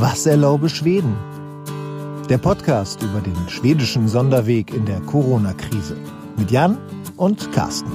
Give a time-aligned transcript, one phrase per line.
[0.00, 1.16] Was erlaube Schweden?
[2.30, 5.96] Der Podcast über den schwedischen Sonderweg in der Corona-Krise.
[6.36, 6.78] Mit Jan
[7.16, 7.90] und Carsten.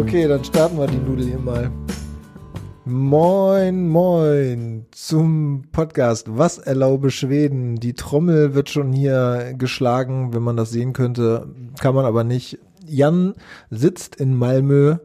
[0.00, 1.70] Okay, dann starten wir die Nudel hier mal.
[2.86, 7.76] Moin, moin zum Podcast Was erlaube Schweden?
[7.76, 11.46] Die Trommel wird schon hier geschlagen, wenn man das sehen könnte,
[11.78, 12.58] kann man aber nicht.
[12.88, 13.34] Jan
[13.70, 14.96] sitzt in Malmö,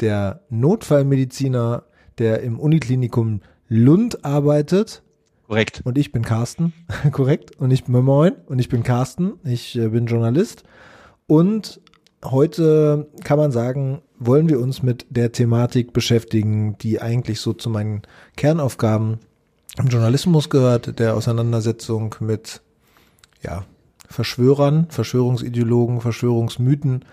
[0.00, 1.84] der Notfallmediziner,
[2.18, 5.02] der im Uniklinikum Lund arbeitet.
[5.46, 5.82] Korrekt.
[5.84, 6.72] Und ich bin Carsten.
[7.12, 7.56] Korrekt.
[7.58, 8.34] Und ich bin Moin.
[8.46, 9.34] Und ich bin Carsten.
[9.44, 10.64] Ich äh, bin Journalist.
[11.26, 11.80] Und
[12.24, 17.70] heute kann man sagen, wollen wir uns mit der Thematik beschäftigen, die eigentlich so zu
[17.70, 18.02] meinen
[18.36, 19.18] Kernaufgaben
[19.78, 22.60] im Journalismus gehört, der Auseinandersetzung mit,
[23.42, 23.64] ja,
[24.08, 27.04] Verschwörern, Verschwörungsideologen, Verschwörungsmythen.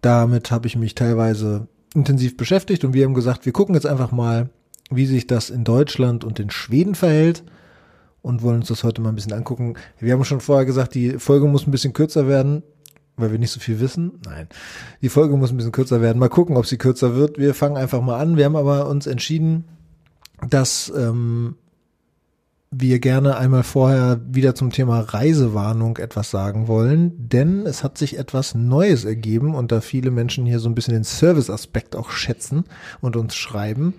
[0.00, 4.12] Damit habe ich mich teilweise intensiv beschäftigt und wir haben gesagt, wir gucken jetzt einfach
[4.12, 4.50] mal,
[4.90, 7.42] wie sich das in Deutschland und in Schweden verhält
[8.22, 9.74] und wollen uns das heute mal ein bisschen angucken.
[9.98, 12.62] Wir haben schon vorher gesagt, die Folge muss ein bisschen kürzer werden,
[13.16, 14.20] weil wir nicht so viel wissen.
[14.24, 14.48] Nein,
[15.02, 16.18] die Folge muss ein bisschen kürzer werden.
[16.18, 17.38] Mal gucken, ob sie kürzer wird.
[17.38, 18.36] Wir fangen einfach mal an.
[18.36, 19.64] Wir haben aber uns entschieden,
[20.50, 21.56] dass ähm,
[22.78, 28.18] wir gerne einmal vorher wieder zum Thema Reisewarnung etwas sagen wollen, denn es hat sich
[28.18, 32.64] etwas Neues ergeben und da viele Menschen hier so ein bisschen den Serviceaspekt auch schätzen
[33.00, 33.94] und uns schreiben,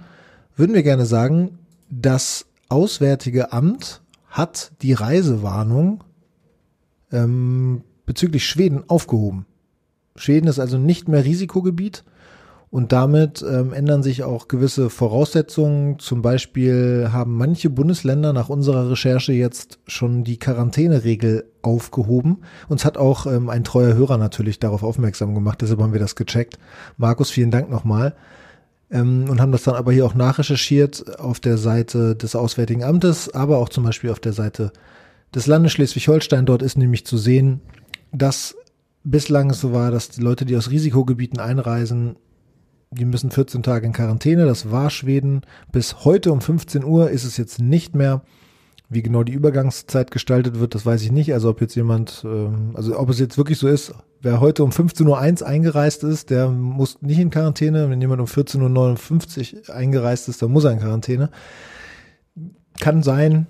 [0.56, 6.04] würden wir gerne sagen, das Auswärtige Amt hat die Reisewarnung
[7.12, 9.46] ähm, bezüglich Schweden aufgehoben.
[10.16, 12.04] Schweden ist also nicht mehr Risikogebiet
[12.70, 16.00] und damit ähm, ändern sich auch gewisse Voraussetzungen.
[16.00, 22.40] Zum Beispiel haben manche Bundesländer nach unserer Recherche jetzt schon die Quarantäneregel aufgehoben.
[22.68, 26.16] Uns hat auch ähm, ein treuer Hörer natürlich darauf aufmerksam gemacht, deshalb haben wir das
[26.16, 26.60] gecheckt.
[26.98, 28.16] Markus, vielen Dank nochmal.
[28.92, 33.34] Ähm, und haben das dann aber hier auch nachrecherchiert auf der Seite des Auswärtigen Amtes,
[33.34, 34.72] aber auch zum Beispiel auf der Seite
[35.34, 36.46] des Landes Schleswig-Holstein.
[36.46, 37.62] Dort ist nämlich zu sehen,
[38.12, 38.56] dass
[39.04, 42.18] bislang es so war, dass die Leute, die aus Risikogebieten einreisen,
[42.92, 44.46] die müssen 14 Tage in Quarantäne.
[44.46, 45.42] Das war Schweden.
[45.72, 48.22] Bis heute um 15 Uhr ist es jetzt nicht mehr.
[48.90, 51.34] Wie genau die Übergangszeit gestaltet wird, das weiß ich nicht.
[51.34, 54.70] Also ob jetzt jemand, ähm, also ob es jetzt wirklich so ist, wer heute um
[54.70, 57.90] 15.01 Uhr eingereist ist, der muss nicht in Quarantäne.
[57.90, 61.30] Wenn jemand um 14.59 Uhr eingereist ist, dann muss er in Quarantäne.
[62.80, 63.48] Kann sein,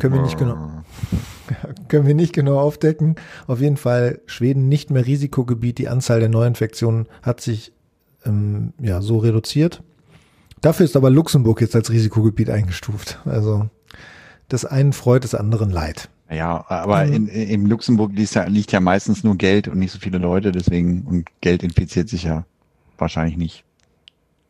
[0.00, 0.56] können wir nicht genau,
[1.88, 3.14] können wir nicht genau aufdecken.
[3.46, 5.78] Auf jeden Fall Schweden nicht mehr Risikogebiet.
[5.78, 7.72] Die Anzahl der Neuinfektionen hat sich
[8.24, 9.82] ähm, ja so reduziert.
[10.60, 13.18] Dafür ist aber Luxemburg jetzt als Risikogebiet eingestuft.
[13.24, 13.68] Also
[14.48, 16.08] das einen freut, des anderen leid.
[16.30, 19.98] Ja, aber in, in Luxemburg liegt ja, liegt ja meistens nur Geld und nicht so
[19.98, 22.44] viele Leute, deswegen, und Geld infiziert sich ja
[22.96, 23.64] wahrscheinlich nicht.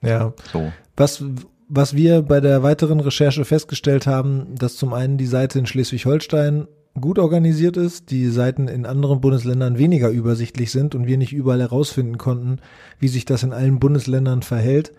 [0.03, 0.33] Ja.
[0.53, 0.73] So.
[0.97, 1.25] Was
[1.69, 6.69] was wir bei der weiteren Recherche festgestellt haben, dass zum einen die Seite in Schleswig-Holstein
[7.01, 11.61] gut organisiert ist, die Seiten in anderen Bundesländern weniger übersichtlich sind und wir nicht überall
[11.61, 12.59] herausfinden konnten,
[12.99, 14.93] wie sich das in allen Bundesländern verhält.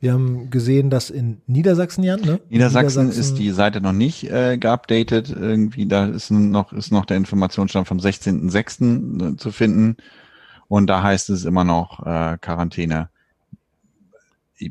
[0.00, 2.40] Wir haben gesehen, dass in Niedersachsen, Jan, ne?
[2.50, 5.30] Niedersachsen, Niedersachsen ist die Seite noch nicht äh, geupdatet.
[5.30, 9.32] Irgendwie, da ist noch, ist noch der Informationsstand vom 16.06.
[9.32, 9.96] Äh, zu finden.
[10.68, 13.08] Und da heißt es immer noch äh, Quarantäne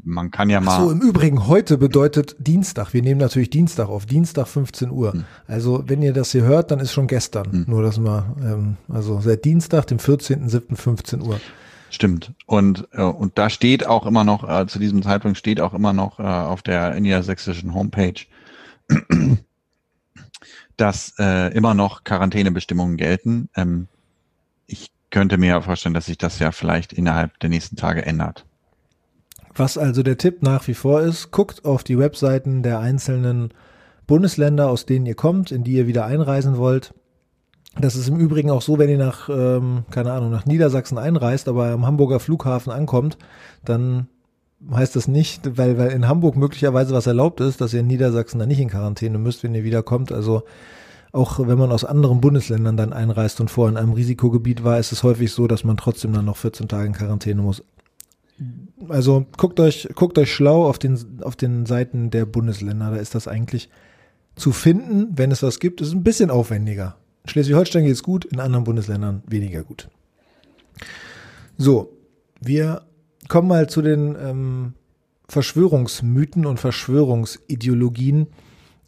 [0.03, 0.77] man kann ja mal.
[0.77, 2.93] Ach so, im Übrigen, heute bedeutet Dienstag.
[2.93, 4.05] Wir nehmen natürlich Dienstag auf.
[4.05, 5.13] Dienstag 15 Uhr.
[5.13, 5.25] Hm.
[5.47, 7.51] Also, wenn ihr das hier hört, dann ist schon gestern.
[7.51, 7.65] Hm.
[7.67, 10.75] Nur, dass mal, ähm, also seit Dienstag, dem 14.07.
[10.75, 11.39] 15 Uhr.
[11.89, 12.33] Stimmt.
[12.45, 15.93] Und, äh, und da steht auch immer noch, äh, zu diesem Zeitpunkt steht auch immer
[15.93, 18.25] noch äh, auf der niedersächsischen Homepage,
[20.77, 23.49] dass äh, immer noch Quarantänebestimmungen gelten.
[23.55, 23.87] Ähm,
[24.65, 28.45] ich könnte mir vorstellen, dass sich das ja vielleicht innerhalb der nächsten Tage ändert.
[29.57, 33.49] Was also der Tipp nach wie vor ist, guckt auf die Webseiten der einzelnen
[34.05, 36.93] Bundesländer, aus denen ihr kommt, in die ihr wieder einreisen wollt.
[37.79, 41.47] Das ist im Übrigen auch so, wenn ihr nach, ähm, keine Ahnung, nach Niedersachsen einreist,
[41.47, 43.17] aber am Hamburger Flughafen ankommt,
[43.65, 44.07] dann
[44.71, 48.39] heißt das nicht, weil, weil in Hamburg möglicherweise was erlaubt ist, dass ihr in Niedersachsen
[48.39, 50.11] dann nicht in Quarantäne müsst, wenn ihr wiederkommt.
[50.11, 50.43] Also
[51.11, 54.91] auch wenn man aus anderen Bundesländern dann einreist und vorher in einem Risikogebiet war, ist
[54.91, 57.63] es häufig so, dass man trotzdem dann noch 14 Tage in Quarantäne muss.
[58.89, 62.91] Also guckt euch, guckt euch schlau auf den, auf den Seiten der Bundesländer.
[62.91, 63.69] Da ist das eigentlich
[64.35, 65.81] zu finden, wenn es was gibt.
[65.81, 66.97] ist ein bisschen aufwendiger.
[67.23, 69.89] In Schleswig-Holstein geht es gut, in anderen Bundesländern weniger gut.
[71.57, 71.91] So,
[72.39, 72.83] wir
[73.27, 74.73] kommen mal zu den ähm,
[75.27, 78.27] Verschwörungsmythen und Verschwörungsideologien.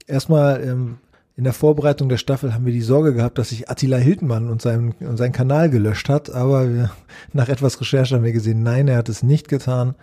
[0.08, 0.98] Erstmal ähm,
[1.40, 4.62] in der Vorbereitung der Staffel haben wir die Sorge gehabt, dass sich Attila Hildmann und
[4.62, 6.92] sein, und sein Kanal gelöscht hat, aber wir,
[7.34, 9.96] nach etwas Recherche haben wir gesehen, nein, er hat es nicht getan.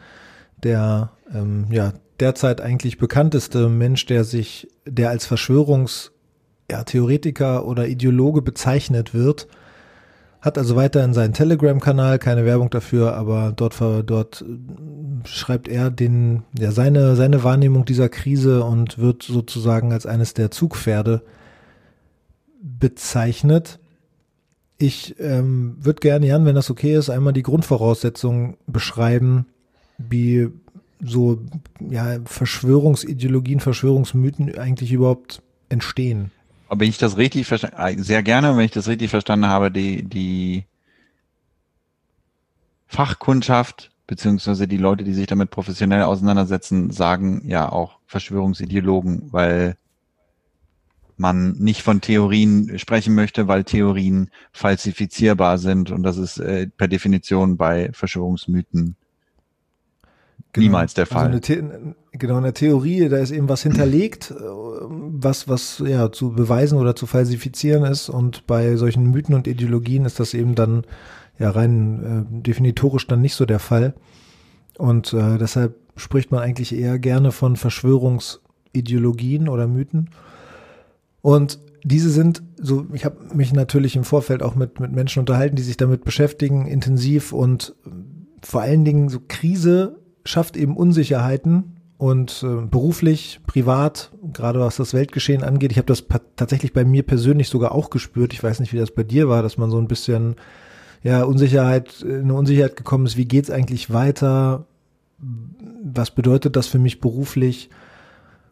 [0.62, 6.12] der ähm, ja derzeit eigentlich bekannteste Mensch, der sich, der als Verschwörungs
[6.70, 6.82] ja,
[7.60, 9.46] oder Ideologe bezeichnet wird,
[10.46, 16.44] hat also weiterhin seinen Telegram-Kanal, keine Werbung dafür, aber dort, dort äh, schreibt er den,
[16.56, 21.22] ja, seine, seine Wahrnehmung dieser Krise und wird sozusagen als eines der Zugpferde
[22.62, 23.80] bezeichnet.
[24.78, 29.46] Ich ähm, würde gerne, Jan, wenn das okay ist, einmal die Grundvoraussetzungen beschreiben,
[29.98, 30.48] wie
[31.04, 31.40] so
[31.80, 36.30] ja, Verschwörungsideologien, Verschwörungsmythen eigentlich überhaupt entstehen.
[36.68, 40.02] Wenn ich das richtig verstanden, äh, sehr gerne, wenn ich das richtig verstanden habe, die,
[40.02, 40.64] die
[42.86, 49.76] Fachkundschaft beziehungsweise die Leute, die sich damit professionell auseinandersetzen, sagen ja auch Verschwörungsideologen, weil
[51.16, 55.90] man nicht von Theorien sprechen möchte, weil Theorien falsifizierbar sind.
[55.90, 58.96] Und das ist äh, per Definition bei Verschwörungsmythen
[60.52, 60.64] genau.
[60.64, 61.32] niemals der Fall.
[61.32, 66.10] Also eine genau, in der Theorie, da ist eben was hinterlegt, äh, was, was ja
[66.12, 70.54] zu beweisen oder zu falsifizieren ist und bei solchen Mythen und Ideologien ist das eben
[70.54, 70.84] dann
[71.38, 73.94] ja rein äh, definitorisch dann nicht so der Fall.
[74.78, 80.10] Und äh, deshalb spricht man eigentlich eher gerne von Verschwörungsideologien oder Mythen.
[81.22, 85.56] Und diese sind so, ich habe mich natürlich im Vorfeld auch mit, mit Menschen unterhalten,
[85.56, 87.74] die sich damit beschäftigen, intensiv und
[88.42, 94.92] vor allen Dingen so Krise schafft eben Unsicherheiten und äh, beruflich, privat, gerade was das
[94.92, 95.72] Weltgeschehen angeht.
[95.72, 96.04] Ich habe das
[96.36, 98.32] tatsächlich bei mir persönlich sogar auch gespürt.
[98.32, 100.36] Ich weiß nicht, wie das bei dir war, dass man so ein bisschen
[101.02, 103.16] ja Unsicherheit, in eine Unsicherheit gekommen ist.
[103.16, 104.66] Wie geht's eigentlich weiter?
[105.82, 107.70] Was bedeutet das für mich beruflich?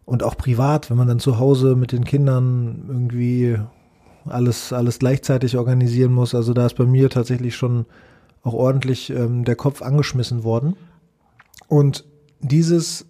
[0.04, 3.58] und auch privat, wenn man dann zu Hause mit den Kindern irgendwie
[4.26, 6.34] alles, alles gleichzeitig organisieren muss.
[6.34, 7.86] Also da ist bei mir tatsächlich schon
[8.42, 10.76] auch ordentlich ähm, der Kopf angeschmissen worden.
[11.74, 12.04] Und
[12.38, 13.04] dieses,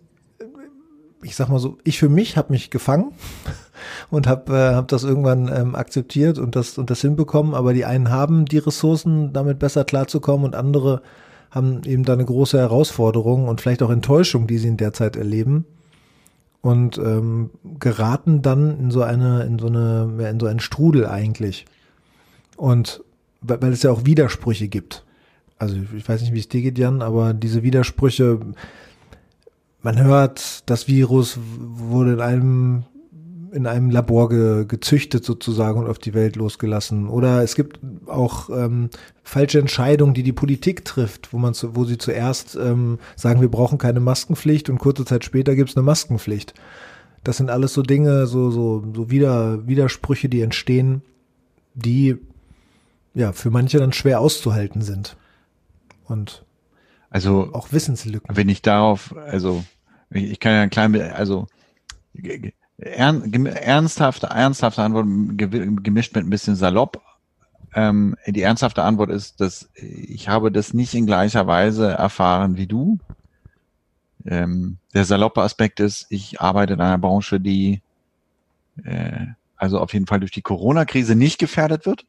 [1.23, 3.13] ich sag mal so, ich für mich habe mich gefangen
[4.11, 7.53] und habe äh, hab das irgendwann ähm, akzeptiert und das, und das hinbekommen.
[7.53, 11.03] Aber die einen haben die Ressourcen, damit besser klarzukommen und andere
[11.51, 15.17] haben eben da eine große Herausforderung und vielleicht auch Enttäuschung, die sie in der Zeit
[15.17, 15.67] erleben
[16.63, 21.67] und ähm, geraten dann in so eine, in so eine, in so einen Strudel eigentlich.
[22.57, 23.05] Und
[23.43, 25.05] weil, weil es ja auch Widersprüche gibt.
[25.59, 28.41] Also ich weiß nicht, wie es dir geht, Jan, aber diese Widersprüche,
[29.83, 32.85] man hört, das Virus wurde in einem
[33.53, 37.09] in einem Labor ge, gezüchtet sozusagen und auf die Welt losgelassen.
[37.09, 38.91] Oder es gibt auch ähm,
[39.23, 43.51] falsche Entscheidungen, die die Politik trifft, wo man zu, wo sie zuerst ähm, sagen, wir
[43.51, 46.53] brauchen keine Maskenpflicht und kurze Zeit später gibt es eine Maskenpflicht.
[47.23, 51.03] Das sind alles so Dinge, so so so Wider, Widersprüche, die entstehen,
[51.75, 52.17] die
[53.15, 55.17] ja für manche dann schwer auszuhalten sind
[56.05, 56.45] und
[57.11, 58.37] also auch Wissenslücken.
[58.37, 59.65] Wenn ich darauf, also
[60.11, 61.47] ich kann ja ein klein, also
[62.79, 65.07] ernsthafte, ernsthafte Antwort
[65.85, 67.01] gemischt mit ein bisschen salopp.
[67.75, 72.67] Ähm, die ernsthafte Antwort ist, dass ich habe das nicht in gleicher Weise erfahren wie
[72.67, 72.99] du.
[74.27, 77.83] Ähm, der saloppe Aspekt ist, ich arbeite in einer Branche, die
[78.83, 79.27] äh,
[79.57, 82.07] also auf jeden Fall durch die Corona-Krise nicht gefährdet wird,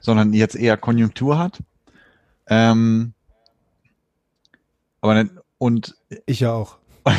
[0.00, 1.60] sondern jetzt eher Konjunktur hat.
[2.46, 3.14] Ähm,
[5.00, 5.26] aber
[5.58, 5.96] und
[6.26, 6.76] ich ja auch.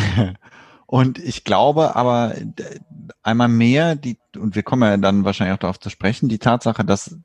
[0.88, 2.36] Und ich glaube aber
[3.24, 6.86] einmal mehr, die, und wir kommen ja dann wahrscheinlich auch darauf zu sprechen, die Tatsache,
[6.86, 7.18] dass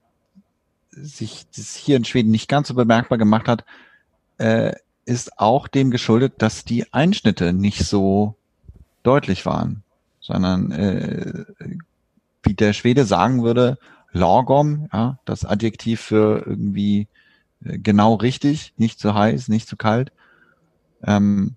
[0.90, 3.64] sich das hier in Schweden nicht ganz so bemerkbar gemacht hat,
[4.38, 4.72] äh,
[5.04, 8.34] ist auch dem geschuldet, dass die Einschnitte nicht so
[9.02, 9.82] deutlich waren,
[10.20, 11.44] sondern äh,
[12.42, 13.78] wie der Schwede sagen würde,
[14.12, 17.06] lagom, ja, das Adjektiv für irgendwie äh,
[17.60, 20.12] genau richtig, nicht zu heiß, nicht zu kalt.
[21.02, 21.56] Ähm,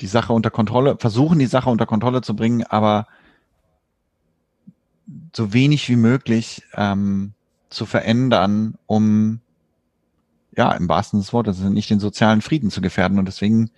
[0.00, 3.06] die Sache unter Kontrolle, versuchen die Sache unter Kontrolle zu bringen, aber
[5.34, 7.32] so wenig wie möglich ähm,
[7.70, 9.40] zu verändern, um
[10.56, 13.18] ja im wahrsten Sinne des Wortes nicht den sozialen Frieden zu gefährden.
[13.18, 13.70] Und deswegen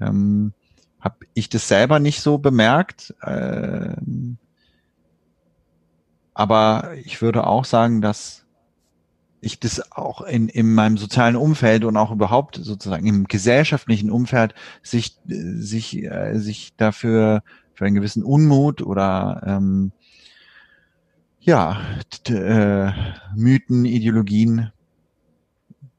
[0.00, 0.52] ähm,
[1.00, 3.14] habe ich das selber nicht so bemerkt.
[3.22, 4.38] Ähm,
[6.32, 8.43] aber ich würde auch sagen, dass
[9.44, 14.54] ich das auch in, in meinem sozialen Umfeld und auch überhaupt sozusagen im gesellschaftlichen Umfeld
[14.82, 17.42] sich, sich, äh, sich dafür
[17.74, 19.92] für einen gewissen Unmut oder ähm,
[21.40, 21.80] ja,
[22.28, 22.90] äh,
[23.36, 24.72] Mythen, Ideologien,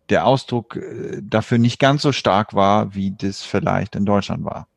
[0.10, 4.68] der Ausdruck äh, dafür nicht ganz so stark war, wie das vielleicht in Deutschland war.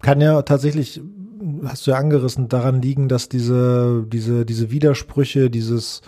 [0.00, 1.00] Kann ja tatsächlich,
[1.64, 6.02] hast du ja angerissen, daran liegen, dass diese, diese, diese Widersprüche, dieses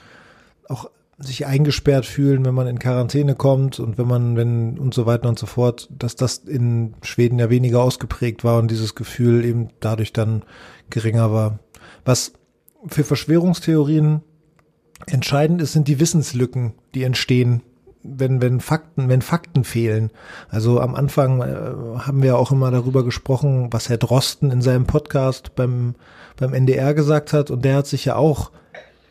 [1.21, 5.29] sich eingesperrt fühlen, wenn man in Quarantäne kommt und wenn man, wenn und so weiter
[5.29, 9.69] und so fort, dass das in Schweden ja weniger ausgeprägt war und dieses Gefühl eben
[9.81, 10.43] dadurch dann
[10.89, 11.59] geringer war.
[12.05, 12.33] Was
[12.87, 14.23] für Verschwörungstheorien
[15.07, 17.63] entscheidend ist, sind die Wissenslücken, die entstehen,
[18.03, 20.11] wenn, wenn Fakten, wenn Fakten fehlen.
[20.49, 24.87] Also am Anfang äh, haben wir auch immer darüber gesprochen, was Herr Drosten in seinem
[24.87, 25.95] Podcast beim,
[26.39, 28.53] beim NDR gesagt hat und der hat sich ja auch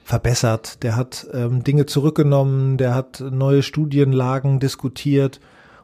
[0.10, 0.82] verbessert.
[0.82, 5.40] Der hat ähm, Dinge zurückgenommen, der hat neue Studienlagen diskutiert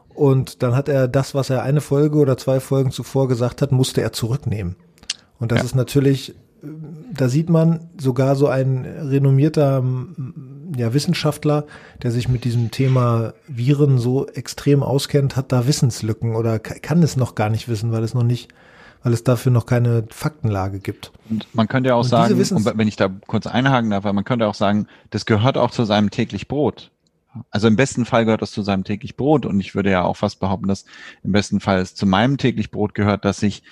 [0.08, 3.70] und dann hat er das, was er eine Folge oder zwei Folgen zuvor gesagt hat,
[3.70, 4.74] musste er zurücknehmen.
[5.38, 5.64] Und das ja.
[5.66, 6.34] ist natürlich,
[7.14, 9.84] da sieht man sogar so ein renommierter
[10.76, 11.64] ja, Wissenschaftler,
[12.02, 17.16] der sich mit diesem Thema Viren so extrem auskennt, hat da Wissenslücken oder kann es
[17.16, 18.48] noch gar nicht wissen, weil es noch nicht
[19.06, 21.12] weil es dafür noch keine Faktenlage gibt.
[21.30, 24.48] Und man könnte ja auch und sagen, wenn ich da kurz einhaken darf, man könnte
[24.48, 26.90] auch sagen, das gehört auch zu seinem täglich Brot.
[27.52, 30.16] Also im besten Fall gehört das zu seinem täglich Brot und ich würde ja auch
[30.16, 30.86] fast behaupten, dass
[31.22, 33.62] im besten Fall es zu meinem täglich Brot gehört, dass ich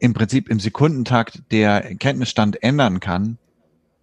[0.00, 3.38] im Prinzip im Sekundentakt der Kenntnisstand ändern kann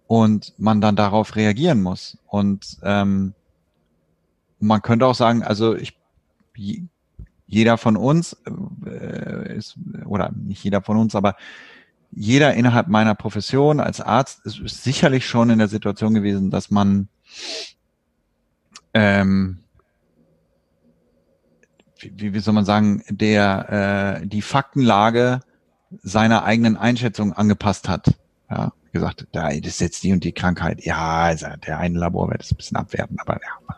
[0.06, 2.16] und man dann darauf reagieren muss.
[2.26, 3.34] Und ähm,
[4.60, 5.94] man könnte auch sagen, also ich
[7.46, 8.36] jeder von uns
[8.94, 11.36] äh, ist, oder nicht jeder von uns, aber
[12.10, 16.70] jeder innerhalb meiner Profession als Arzt ist, ist sicherlich schon in der Situation gewesen, dass
[16.70, 17.08] man
[18.92, 19.58] ähm,
[22.00, 25.40] wie, wie soll man sagen, der äh, die Faktenlage
[26.02, 28.14] seiner eigenen Einschätzung angepasst hat.
[28.50, 30.84] Ja, gesagt, da ist jetzt die und die Krankheit.
[30.84, 33.76] Ja, also der eine Laborwert ist ein bisschen abwertend, aber ja,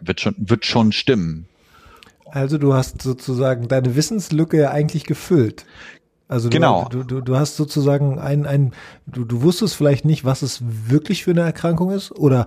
[0.00, 1.48] wird schon wird schon stimmen.
[2.30, 5.64] Also du hast sozusagen deine Wissenslücke ja eigentlich gefüllt.
[6.28, 6.88] Also du, genau.
[6.90, 8.72] du, du, du hast sozusagen ein, ein
[9.06, 12.46] du, du wusstest vielleicht nicht, was es wirklich für eine Erkrankung ist oder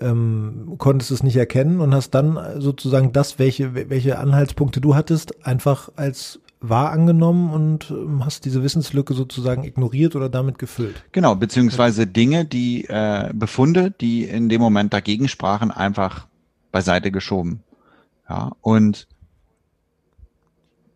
[0.00, 5.44] ähm, konntest es nicht erkennen und hast dann sozusagen das, welche, welche Anhaltspunkte du hattest,
[5.44, 11.04] einfach als wahr angenommen und ähm, hast diese Wissenslücke sozusagen ignoriert oder damit gefüllt.
[11.12, 16.26] Genau, beziehungsweise Dinge, die äh, Befunde, die in dem Moment dagegen sprachen, einfach
[16.72, 17.60] beiseite geschoben.
[18.28, 19.06] Ja, und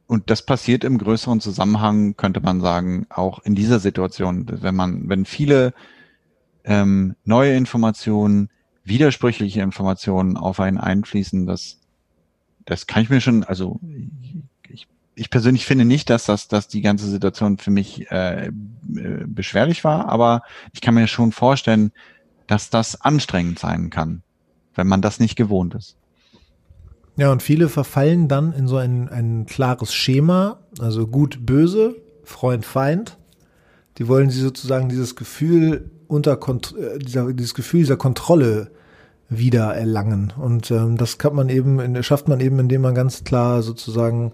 [0.06, 5.09] und das passiert im größeren Zusammenhang, könnte man sagen, auch in dieser Situation, wenn man,
[5.09, 5.73] wenn viele
[6.64, 8.50] ähm, neue Informationen,
[8.85, 11.78] widersprüchliche Informationen auf einen einfließen, das,
[12.64, 13.80] das kann ich mir schon, also
[14.68, 18.50] ich, ich persönlich finde nicht, dass das, dass die ganze Situation für mich äh, äh
[19.26, 20.42] beschwerlich war, aber
[20.73, 21.92] ich kann mir schon vorstellen,
[22.47, 24.23] dass das anstrengend sein kann,
[24.75, 25.97] wenn man das nicht gewohnt ist.
[27.16, 32.64] Ja, und viele verfallen dann in so ein, ein klares Schema, also gut, böse, Freund,
[32.64, 33.19] Feind.
[33.99, 38.71] Die wollen sie sozusagen dieses Gefühl unter Kont äh, dieser, dieses Gefühl dieser Kontrolle
[39.28, 40.33] wieder erlangen.
[40.38, 44.33] Und ähm, das kann man eben, schafft man eben, indem man ganz klar sozusagen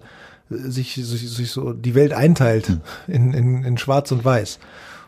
[0.51, 2.81] äh, sich, sich, sich so die Welt einteilt hm.
[3.09, 4.61] in, in, in Schwarz und Weiß.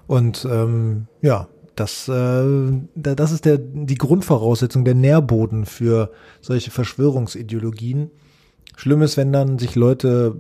[0.08, 1.46] Und ähm, ja,
[1.76, 2.44] das, äh,
[2.94, 6.10] das ist der, die Grundvoraussetzung, der Nährboden für
[6.40, 8.10] solche Verschwörungsideologien.
[8.76, 10.36] Schlimm ist, wenn dann sich Leute,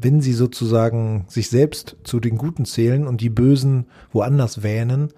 [0.00, 5.08] wenn sie sozusagen sich selbst zu den Guten zählen und die Bösen woanders wähnen,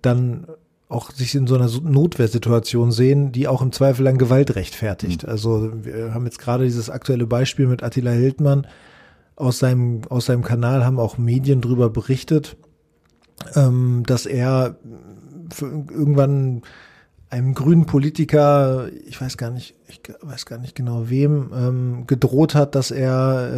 [0.00, 0.46] dann
[0.88, 5.22] auch sich in so einer Notwehrsituation sehen, die auch im Zweifel an Gewalt rechtfertigt.
[5.24, 5.28] Mhm.
[5.28, 8.66] Also wir haben jetzt gerade dieses aktuelle Beispiel mit Attila Hildmann
[9.36, 12.56] aus seinem, aus seinem Kanal haben auch Medien drüber berichtet,
[13.54, 14.76] ähm, dass er
[15.60, 16.62] irgendwann
[17.32, 22.54] einem grünen Politiker, ich weiß gar nicht, ich weiß gar nicht genau wem, ähm, gedroht
[22.54, 23.50] hat, dass er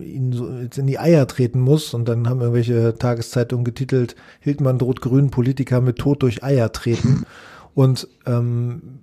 [0.00, 1.92] äh, ihn so jetzt in die Eier treten muss.
[1.92, 7.26] Und dann haben irgendwelche Tageszeitungen getitelt, Hildmann droht grünen Politiker mit Tod durch Eier treten.
[7.74, 9.00] Und ähm,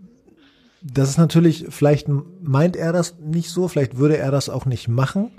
[0.82, 2.08] das ist natürlich, vielleicht
[2.42, 5.30] meint er das nicht so, vielleicht würde er das auch nicht machen.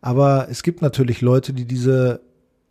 [0.00, 2.22] Aber es gibt natürlich Leute, die diese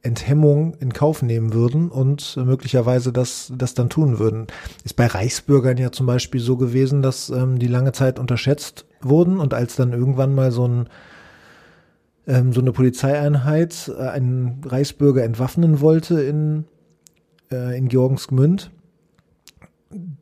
[0.02, 4.48] Enthemmung in Kauf nehmen würden und möglicherweise das, das dann tun würden.
[4.86, 9.40] Ist bei Reichsbürgern ja zum Beispiel so gewesen, dass ähm, die lange Zeit unterschätzt wurden
[9.40, 10.90] und als dann irgendwann mal so ein
[12.28, 16.66] ähm, so eine Polizeieinheit äh, einen Reichsbürger entwaffnen wollte in,
[17.52, 18.72] äh, in Georgensgmünd,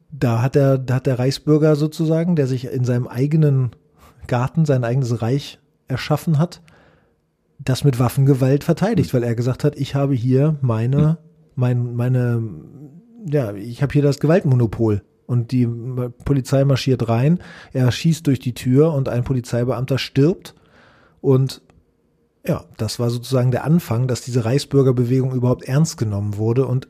[0.10, 3.72] da hat der, da hat der Reichsbürger sozusagen, der sich in seinem eigenen
[4.28, 6.62] Garten sein eigenes Reich erschaffen hat,
[7.60, 11.18] das mit Waffengewalt verteidigt, weil er gesagt hat, ich habe hier meine,
[11.56, 12.44] mein, meine,
[13.26, 15.02] ja, ich habe hier das Gewaltmonopol.
[15.26, 15.68] Und die
[16.24, 17.40] Polizei marschiert rein,
[17.74, 20.56] er schießt durch die Tür und ein Polizeibeamter stirbt.
[21.20, 21.62] Und
[22.46, 26.66] ja, das war sozusagen der Anfang, dass diese Reichsbürgerbewegung überhaupt ernst genommen wurde.
[26.66, 26.88] Und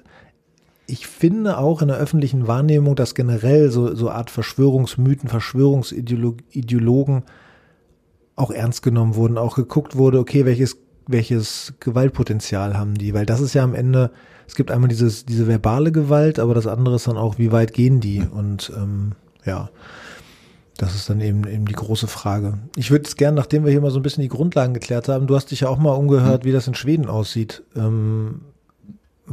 [0.85, 7.23] ich finde auch in der öffentlichen Wahrnehmung, dass generell so, so Art Verschwörungsmythen, Verschwörungsideologen
[8.37, 10.77] auch ernst genommen wurden, auch geguckt wurde, okay, welches,
[11.07, 13.13] welches Gewaltpotenzial haben die?
[13.13, 14.11] Weil das ist ja am Ende,
[14.47, 17.73] es gibt einmal dieses, diese verbale Gewalt, aber das andere ist dann auch, wie weit
[17.73, 18.21] gehen die?
[18.21, 19.13] Und ähm,
[19.43, 19.69] ja,
[20.77, 22.59] das ist dann eben, eben die große Frage.
[22.75, 25.25] Ich würde es gerne, nachdem wir hier mal so ein bisschen die Grundlagen geklärt haben,
[25.25, 27.63] du hast dich ja auch mal umgehört, wie das in Schweden aussieht.
[27.75, 28.41] Ähm,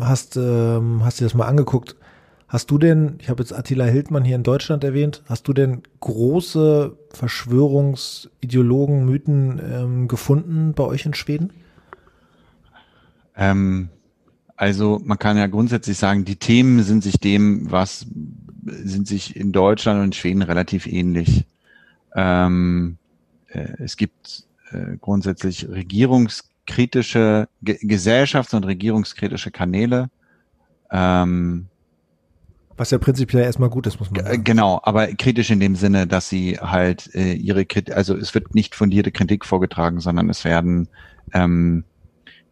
[0.01, 1.95] hast, ähm, hast dir das mal angeguckt.
[2.55, 5.83] Hast du denn, ich habe jetzt Attila Hildmann hier in Deutschland erwähnt, hast du denn
[5.99, 11.53] große Verschwörungsideologen, Mythen ähm, gefunden bei euch in Schweden?
[13.35, 13.89] Ähm,
[14.55, 18.07] also man kann ja grundsätzlich sagen, die Themen sind sich dem, was
[18.65, 21.47] sind sich in Deutschland und in Schweden relativ ähnlich.
[22.15, 22.99] Ähm,
[23.49, 30.09] äh, es gibt äh, grundsätzlich regierungskritische, ge gesellschafts- und regierungskritische Kanäle.
[30.93, 31.67] Ähm,
[32.77, 34.45] was ja prinzipiell erstmal gut ist, muss man sagen.
[34.45, 38.55] Genau, aber kritisch in dem Sinne, dass sie halt äh, ihre Kritik, also es wird
[38.55, 40.89] nicht fundierte Kritik vorgetragen, sondern es werden
[41.33, 41.85] ähm,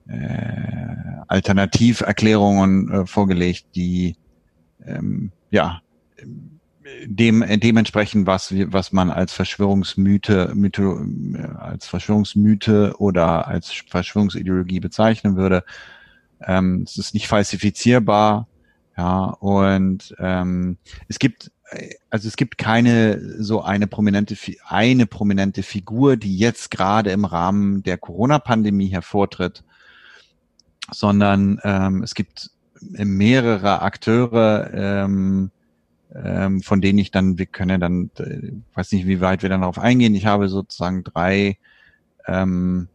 [0.09, 4.17] äh, Alternativerklärungen äh, vorgelegt, die
[4.87, 5.81] ähm, ja
[7.07, 11.07] dem dementsprechend was was man als Verschwörungsmythe Mythe,
[11.59, 15.65] als Verschwörungsmythe oder als Verschwörungsideologie bezeichnen würde.
[16.45, 18.49] Ähm, es ist nicht falsifizierbar,
[18.97, 20.77] ja und ähm,
[21.09, 21.51] es gibt
[22.11, 27.83] also es gibt keine so eine prominente eine prominente Figur, die jetzt gerade im Rahmen
[27.83, 29.65] der Corona-Pandemie hervortritt,
[30.91, 35.51] sondern ähm, es gibt mehrere Akteure, ähm,
[36.15, 39.63] ähm, von denen ich dann, wir können dann, äh, weiß nicht, wie weit wir dann
[39.63, 40.15] darauf eingehen.
[40.15, 41.59] Ich habe sozusagen drei
[42.27, 42.89] ähm,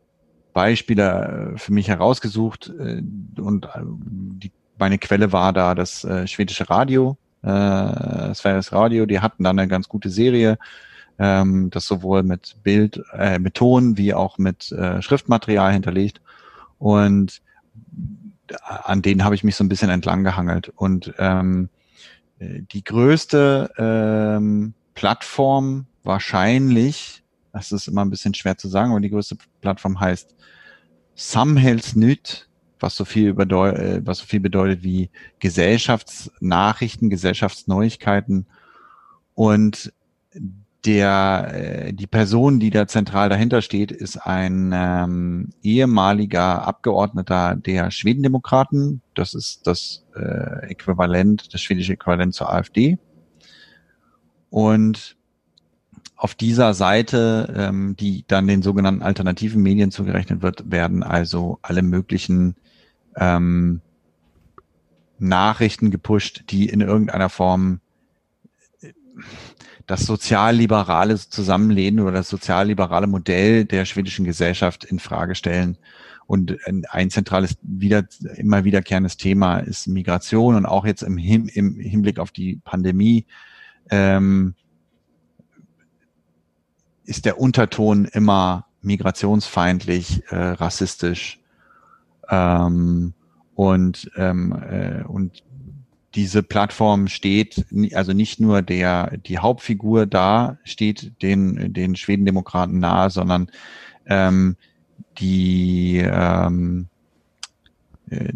[0.53, 3.01] Beispiele äh, für mich herausgesucht äh,
[3.39, 9.05] und äh, die, meine Quelle war da das äh, schwedische Radio, äh, das Sveriges Radio,
[9.05, 10.57] die hatten dann eine ganz gute Serie,
[11.19, 16.21] ähm, das sowohl mit Bild, äh, mit Ton wie auch mit äh, Schriftmaterial hinterlegt
[16.77, 17.41] und
[18.63, 20.69] an denen habe ich mich so ein bisschen entlang gehangelt.
[20.69, 21.69] Und ähm,
[22.39, 29.09] die größte ähm, Plattform wahrscheinlich, das ist immer ein bisschen schwer zu sagen, aber die
[29.09, 30.35] größte Plattform heißt
[31.15, 32.46] Samhällsnytt,
[32.79, 35.09] was so viel, bedeutet, äh, was so viel bedeutet wie
[35.39, 38.47] Gesellschaftsnachrichten, Gesellschaftsneuigkeiten.
[39.33, 39.93] Und
[40.85, 47.91] der, äh, die Person, die da zentral dahinter steht, ist ein ähm, ehemaliger Abgeordneter der
[47.91, 49.01] Schwedendemokraten.
[49.13, 52.97] Das ist das äh, Äquivalent, das schwedische Äquivalent zur AfD.
[54.49, 55.17] Und
[56.15, 61.83] auf dieser Seite, ähm, die dann den sogenannten alternativen Medien zugerechnet wird, werden also alle
[61.83, 62.55] möglichen
[63.17, 63.81] ähm,
[65.19, 67.81] Nachrichten gepusht, die in irgendeiner Form
[69.87, 75.77] das sozialliberale Zusammenleben oder das sozialliberale Modell der schwedischen Gesellschaft in Frage stellen.
[76.27, 76.57] Und
[76.89, 82.19] ein zentrales, wieder, immer wiederkehrendes Thema ist Migration und auch jetzt im, Hin, im Hinblick
[82.19, 83.25] auf die Pandemie
[83.89, 84.53] ähm,
[87.05, 91.39] ist der Unterton immer migrationsfeindlich, äh, rassistisch
[92.29, 93.13] ähm,
[93.55, 95.43] und ähm, äh, und
[96.17, 103.11] diese Plattform steht, also nicht nur der, die Hauptfigur da steht den, den Schwedendemokraten nahe,
[103.11, 103.51] sondern
[104.07, 104.55] ähm,
[105.19, 106.87] die, ähm,
[108.09, 108.33] äh,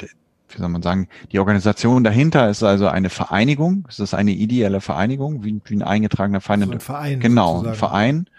[0.00, 4.82] wie soll man sagen, die Organisation dahinter ist also eine Vereinigung, es ist eine ideelle
[4.82, 6.62] Vereinigung, wie, wie ein eingetragener Verein.
[6.64, 7.68] So ein Verein genau, sozusagen.
[7.68, 8.30] ein Verein.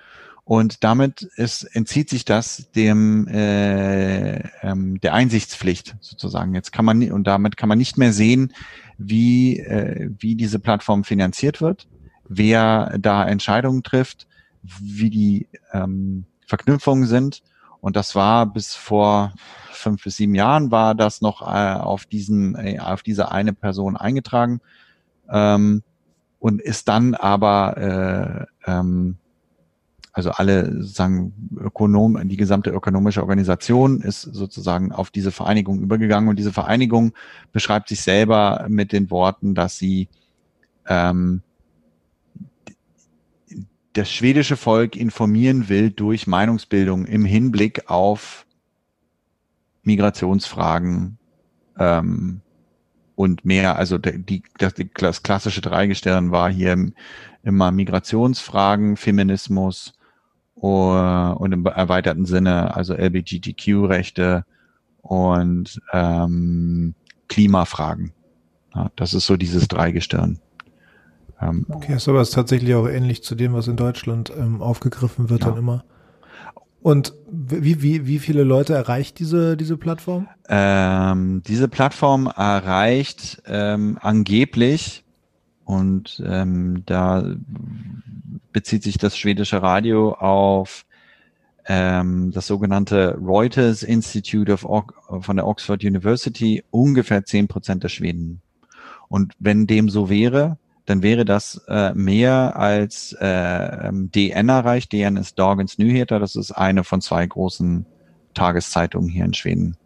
[0.50, 6.56] Und damit ist, entzieht sich das dem äh, ähm, der Einsichtspflicht sozusagen.
[6.56, 8.52] Jetzt kann man und damit kann man nicht mehr sehen,
[8.98, 11.88] wie äh, wie diese Plattform finanziert wird,
[12.28, 14.26] wer da Entscheidungen trifft,
[14.64, 17.44] wie die ähm, Verknüpfungen sind.
[17.80, 19.36] Und das war bis vor
[19.72, 23.96] fünf bis sieben Jahren war das noch äh, auf diesen äh, auf diese eine Person
[23.96, 24.62] eingetragen
[25.30, 25.84] ähm,
[26.40, 29.20] und ist dann aber äh, ähm,
[30.20, 36.38] also alle sagen Ökonom, die gesamte ökonomische Organisation ist sozusagen auf diese Vereinigung übergegangen und
[36.38, 37.14] diese Vereinigung
[37.54, 40.10] beschreibt sich selber mit den Worten, dass sie
[40.88, 41.42] ähm,
[43.94, 48.46] das schwedische Volk informieren will durch Meinungsbildung im Hinblick auf
[49.84, 51.18] Migrationsfragen
[51.78, 52.42] ähm,
[53.16, 53.78] und mehr.
[53.78, 56.92] Also die, das, das klassische Dreigestirn war hier
[57.42, 59.94] immer Migrationsfragen, Feminismus
[60.68, 64.46] und im erweiterten Sinne, also LBGTQ-Rechte
[65.02, 66.96] und ähm,
[67.28, 68.14] Klimafragen.
[68.76, 70.40] Ja, das ist so dieses Dreigestirn.
[71.42, 75.30] Ähm, okay, ist aber ist tatsächlich auch ähnlich zu dem, was in Deutschland ähm, aufgegriffen
[75.30, 75.50] wird ja.
[75.50, 75.84] dann immer.
[76.82, 80.28] Und wie, wie, wie viele Leute erreicht diese, diese Plattform?
[80.48, 85.04] Ähm, diese Plattform erreicht ähm, angeblich,
[85.70, 87.24] und ähm, da
[88.52, 90.88] bezieht sich das schwedische Radio auf
[91.68, 94.62] ähm, das sogenannte Reuters Institute of
[95.22, 98.42] von der Oxford University, ungefähr zehn Prozent der Schweden.
[99.10, 104.92] Und wenn dem so wäre, dann wäre das äh, mehr als äh, ähm, DN erreicht.
[104.92, 107.86] DN ist Dagens Nyheter, das ist eine von zwei großen
[108.34, 109.78] Tageszeitungen hier in Schweden.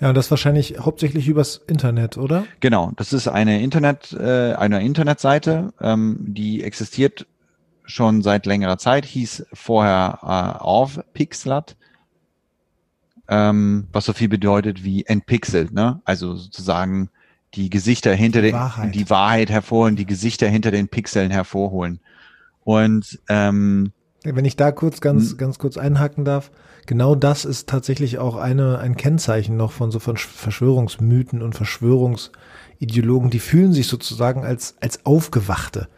[0.00, 2.44] Ja, das wahrscheinlich hauptsächlich übers Internet, oder?
[2.60, 7.26] Genau, das ist eine Internet, äh, eine Internetseite, ähm, die existiert
[7.84, 11.76] schon seit längerer Zeit, hieß vorher äh, auf Pixlat,
[13.28, 16.00] ähm, was so viel bedeutet wie entpixelt, ne?
[16.04, 17.10] Also sozusagen
[17.54, 18.94] die Gesichter hinter den, Wahrheit.
[18.94, 22.00] die Wahrheit hervorholen, die Gesichter hinter den Pixeln hervorholen.
[22.62, 23.92] Und ähm,
[24.24, 26.50] wenn ich da kurz ganz, ganz kurz einhaken darf,
[26.86, 33.30] genau das ist tatsächlich auch eine, ein Kennzeichen noch von so von Verschwörungsmythen und Verschwörungsideologen,
[33.30, 35.88] die fühlen sich sozusagen als, als Aufgewachte,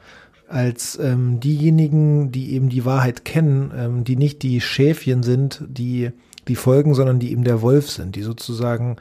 [0.48, 6.10] als ähm, diejenigen, die eben die Wahrheit kennen, ähm, die nicht die Schäfchen sind, die,
[6.48, 8.96] die folgen, sondern die eben der Wolf sind, die sozusagen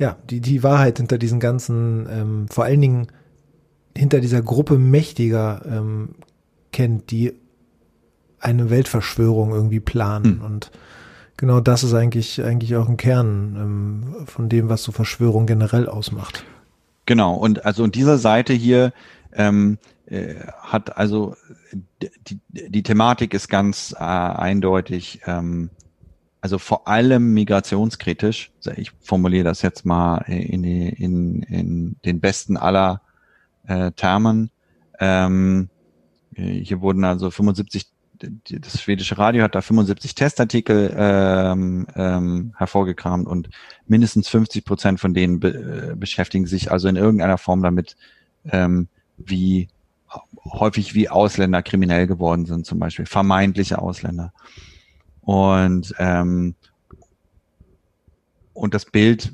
[0.00, 3.06] ja, die, die Wahrheit hinter diesen ganzen, ähm, vor allen Dingen
[3.96, 6.14] hinter dieser Gruppe Mächtiger ähm,
[6.72, 7.34] kennt, die
[8.40, 10.40] eine Weltverschwörung irgendwie planen.
[10.40, 10.42] Hm.
[10.42, 10.70] Und
[11.36, 15.88] genau das ist eigentlich, eigentlich auch ein Kern ähm, von dem, was so Verschwörung generell
[15.88, 16.44] ausmacht.
[17.06, 18.92] Genau, und also und diese Seite hier
[19.32, 21.34] ähm, äh, hat also
[22.02, 25.70] die, die Thematik ist ganz äh, eindeutig ähm,
[26.40, 28.50] also vor allem migrationskritisch.
[28.76, 33.02] Ich formuliere das jetzt mal in, die, in, in den besten aller
[33.66, 34.50] äh, Termen.
[34.98, 35.68] Ähm,
[36.34, 37.88] hier wurden also 75,
[38.50, 43.50] das schwedische Radio hat da 75 Testartikel ähm, ähm, hervorgekramt und
[43.86, 47.96] mindestens 50 Prozent von denen be, äh, beschäftigen sich also in irgendeiner Form damit,
[48.50, 49.68] ähm, wie
[50.44, 54.32] häufig wie Ausländer kriminell geworden sind, zum Beispiel vermeintliche Ausländer.
[55.22, 56.54] Und, ähm,
[58.52, 59.32] und das Bild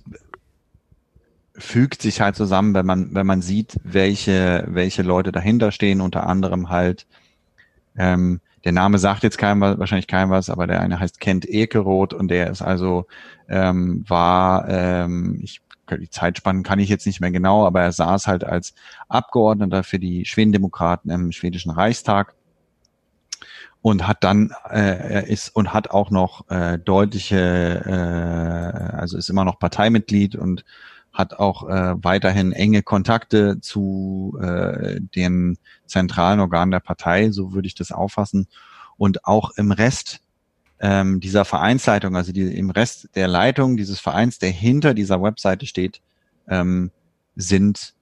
[1.55, 6.27] fügt sich halt zusammen, wenn man, wenn man sieht, welche, welche Leute dahinter stehen, unter
[6.27, 7.07] anderem halt,
[7.97, 11.49] ähm, der Name sagt jetzt keinem was, wahrscheinlich keinem was, aber der eine heißt Kent
[11.49, 13.07] Ekeroth und der ist also,
[13.49, 18.27] ähm, war, ähm, ich die Zeitspannen kann ich jetzt nicht mehr genau, aber er saß
[18.27, 18.75] halt als
[19.09, 22.35] Abgeordneter für die Schwedendemokraten im schwedischen Reichstag
[23.87, 29.45] und hat dann äh, ist und hat auch noch äh, deutliche, äh, also ist immer
[29.45, 30.65] noch Parteimitglied und
[31.13, 37.69] hat auch äh, weiterhin enge Kontakte zu äh, den zentralen Organen der Partei, so würde
[37.69, 38.49] ich das auffassen.
[38.97, 40.19] Und auch im Rest
[40.81, 45.65] ähm, dieser Vereinsleitung, also die, im Rest der Leitung dieses Vereins, der hinter dieser Webseite
[45.65, 46.01] steht,
[46.49, 46.91] ähm,
[47.37, 47.95] sind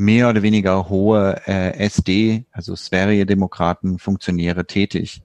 [0.00, 5.20] mehr oder weniger hohe äh, SD, also Sverigedemokraten, Funktionäre tätig.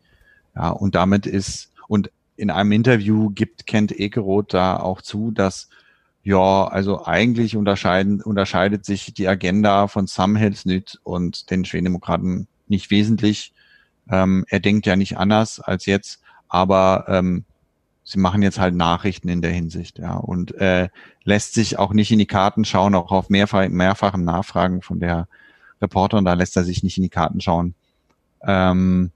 [0.54, 5.70] Ja, und damit ist, und in einem Interview gibt Kent Ekeroth da auch zu, dass
[6.24, 12.92] ja, also eigentlich unterscheiden, unterscheidet sich die Agenda von Sam Helsnit und den Schwedendemokraten nicht
[12.92, 13.54] wesentlich.
[14.12, 17.46] Ähm, er denkt ja nicht anders als jetzt, aber ähm,
[18.06, 20.90] sie machen jetzt halt Nachrichten in der Hinsicht, ja, und äh,
[21.24, 25.28] lässt sich auch nicht in die Karten schauen, auch auf mehrfach, mehrfachen Nachfragen von der
[25.82, 27.74] Reporterin, da lässt er sich nicht in die Karten schauen,
[28.44, 29.12] ähm,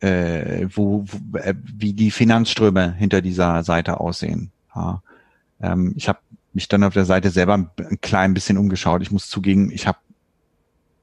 [0.00, 4.50] äh, wo, wo äh, wie die Finanzströme hinter dieser Seite aussehen.
[4.74, 5.02] Ja.
[5.60, 6.18] Ähm, ich habe
[6.54, 9.02] mich dann auf der Seite selber ein, ein klein bisschen umgeschaut.
[9.02, 9.98] Ich muss zugeben, ich habe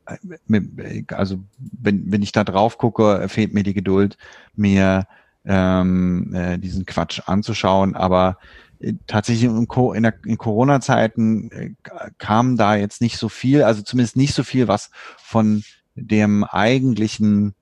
[0.08, 4.18] äh, also wenn, wenn ich da drauf gucke, fehlt mir die Geduld,
[4.56, 5.06] mir
[5.46, 7.96] ähm, äh, diesen Quatsch anzuschauen.
[7.96, 8.38] Aber
[8.80, 11.72] äh, tatsächlich in, in, in Corona-Zeiten äh,
[12.18, 15.64] kam da jetzt nicht so viel, also zumindest nicht so viel, was von
[15.96, 17.54] dem eigentlichen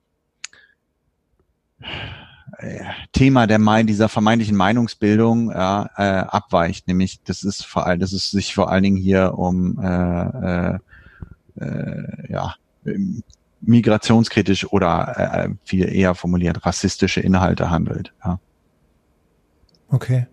[2.58, 8.00] äh, Thema der Mai dieser vermeintlichen Meinungsbildung ja, äh, abweicht, nämlich das ist vor allem,
[8.00, 10.80] dass es sich vor allen Dingen hier um äh, äh,
[11.60, 12.56] äh, ja
[13.62, 18.14] migrationskritisch oder äh, viel eher formuliert rassistische Inhalte handelt.
[18.24, 18.40] Ja.
[19.90, 20.28] Okay.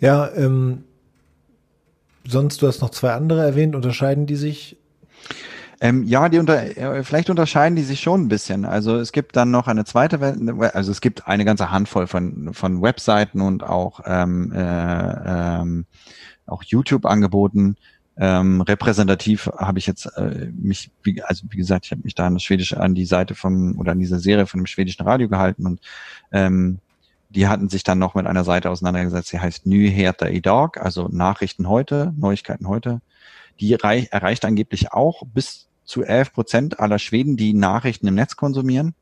[0.00, 0.84] Ja, ähm,
[2.26, 4.76] sonst, du hast noch zwei andere erwähnt, unterscheiden die sich?
[5.80, 8.64] Ähm, ja, die unter, äh, vielleicht unterscheiden die sich schon ein bisschen.
[8.64, 10.20] Also es gibt dann noch eine zweite,
[10.74, 15.86] also es gibt eine ganze Handvoll von, von Webseiten und auch, ähm, äh, ähm,
[16.46, 17.76] auch YouTube-Angeboten.
[18.20, 22.26] Ähm, repräsentativ habe ich jetzt äh, mich, wie, also wie gesagt, ich habe mich da
[22.26, 25.28] an das Schwedische, an die Seite vom oder an dieser Serie von dem schwedischen Radio
[25.28, 25.80] gehalten und
[26.32, 26.80] ähm,
[27.30, 31.68] die hatten sich dann noch mit einer Seite auseinandergesetzt, die heißt Nyheter idag, also Nachrichten
[31.68, 33.00] heute, Neuigkeiten heute.
[33.60, 38.36] Die erreicht, erreicht angeblich auch bis zu 11 Prozent aller Schweden, die Nachrichten im Netz
[38.36, 38.94] konsumieren.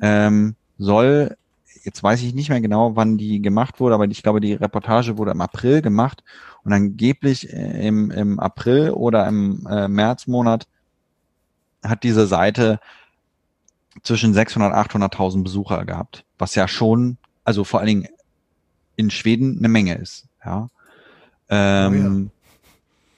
[0.00, 1.36] Ähm, soll,
[1.84, 5.16] jetzt weiß ich nicht mehr genau, wann die gemacht wurde, aber ich glaube, die Reportage
[5.16, 6.24] wurde im April gemacht
[6.68, 10.68] und angeblich äh, im, im April oder im äh, Märzmonat
[11.82, 12.78] hat diese Seite
[14.02, 18.08] zwischen 600 und 800.000 Besucher gehabt, was ja schon, also vor allen Dingen
[18.96, 20.26] in Schweden eine Menge ist.
[20.44, 20.68] Ja.
[21.48, 22.30] Ähm,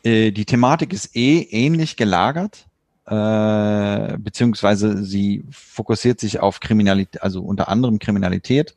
[0.04, 0.12] oh ja.
[0.12, 2.68] Äh, die Thematik ist eh ähnlich gelagert
[3.06, 8.76] äh, beziehungsweise sie fokussiert sich auf Kriminalität, also unter anderem Kriminalität.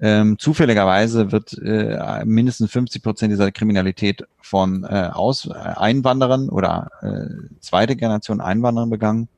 [0.00, 6.90] Ähm, zufälligerweise wird äh, mindestens 50 Prozent dieser Kriminalität von äh, Aus äh, Einwanderern oder
[7.02, 9.28] äh, zweite Generation Einwanderern begangen.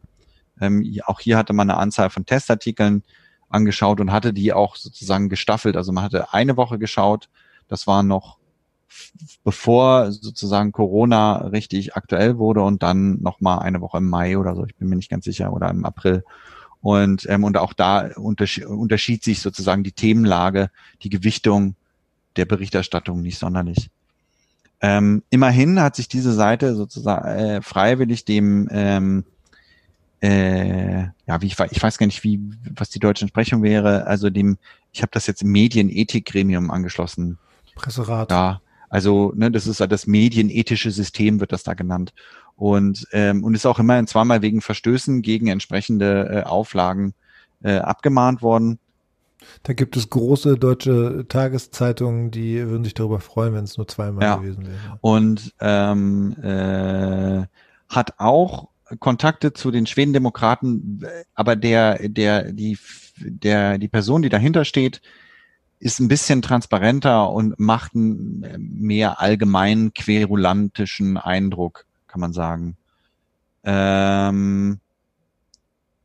[0.60, 3.02] Ähm, auch hier hatte man eine Anzahl von Testartikeln
[3.48, 5.76] angeschaut und hatte die auch sozusagen gestaffelt.
[5.76, 7.30] Also man hatte eine Woche geschaut,
[7.68, 8.38] das war noch
[9.44, 14.54] bevor sozusagen Corona richtig aktuell wurde und dann noch mal eine Woche im Mai oder
[14.54, 16.24] so, ich bin mir nicht ganz sicher, oder im April.
[16.82, 20.70] Und, ähm, und auch da unterschied, unterschied sich sozusagen die Themenlage,
[21.02, 21.74] die Gewichtung
[22.36, 23.90] der Berichterstattung nicht sonderlich.
[24.80, 29.24] Ähm, immerhin hat sich diese Seite sozusagen äh, freiwillig dem ähm,
[30.22, 32.40] äh, ja, wie ich, ich weiß gar nicht, wie
[32.74, 34.58] was die deutsche Entsprechung wäre, also dem,
[34.92, 37.38] ich habe das jetzt im Medienethikgremium angeschlossen.
[37.74, 38.30] Presserat.
[38.30, 42.12] Ja, also ne, das ist das medienethische System, wird das da genannt.
[42.60, 47.14] Und, ähm, und ist auch immerhin zweimal wegen Verstößen gegen entsprechende äh, Auflagen
[47.62, 48.78] äh, abgemahnt worden.
[49.62, 54.22] Da gibt es große deutsche Tageszeitungen, die würden sich darüber freuen, wenn es nur zweimal
[54.22, 54.36] ja.
[54.36, 54.98] gewesen wäre.
[55.00, 57.46] Und ähm, äh,
[57.88, 58.68] hat auch
[58.98, 62.76] Kontakte zu den Schwedendemokraten, aber der, der, die,
[63.16, 65.00] der, die Person, die dahinter steht,
[65.78, 72.76] ist ein bisschen transparenter und macht einen äh, mehr allgemein querulantischen Eindruck, kann man sagen.
[73.64, 74.80] Ähm,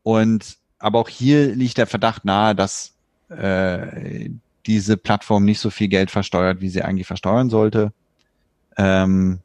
[0.04, 2.94] und aber auch hier liegt der Verdacht nahe, dass
[3.30, 4.30] äh,
[4.66, 7.92] diese Plattform nicht so viel Geld versteuert, wie sie eigentlich versteuern sollte.
[8.78, 9.40] Ähm,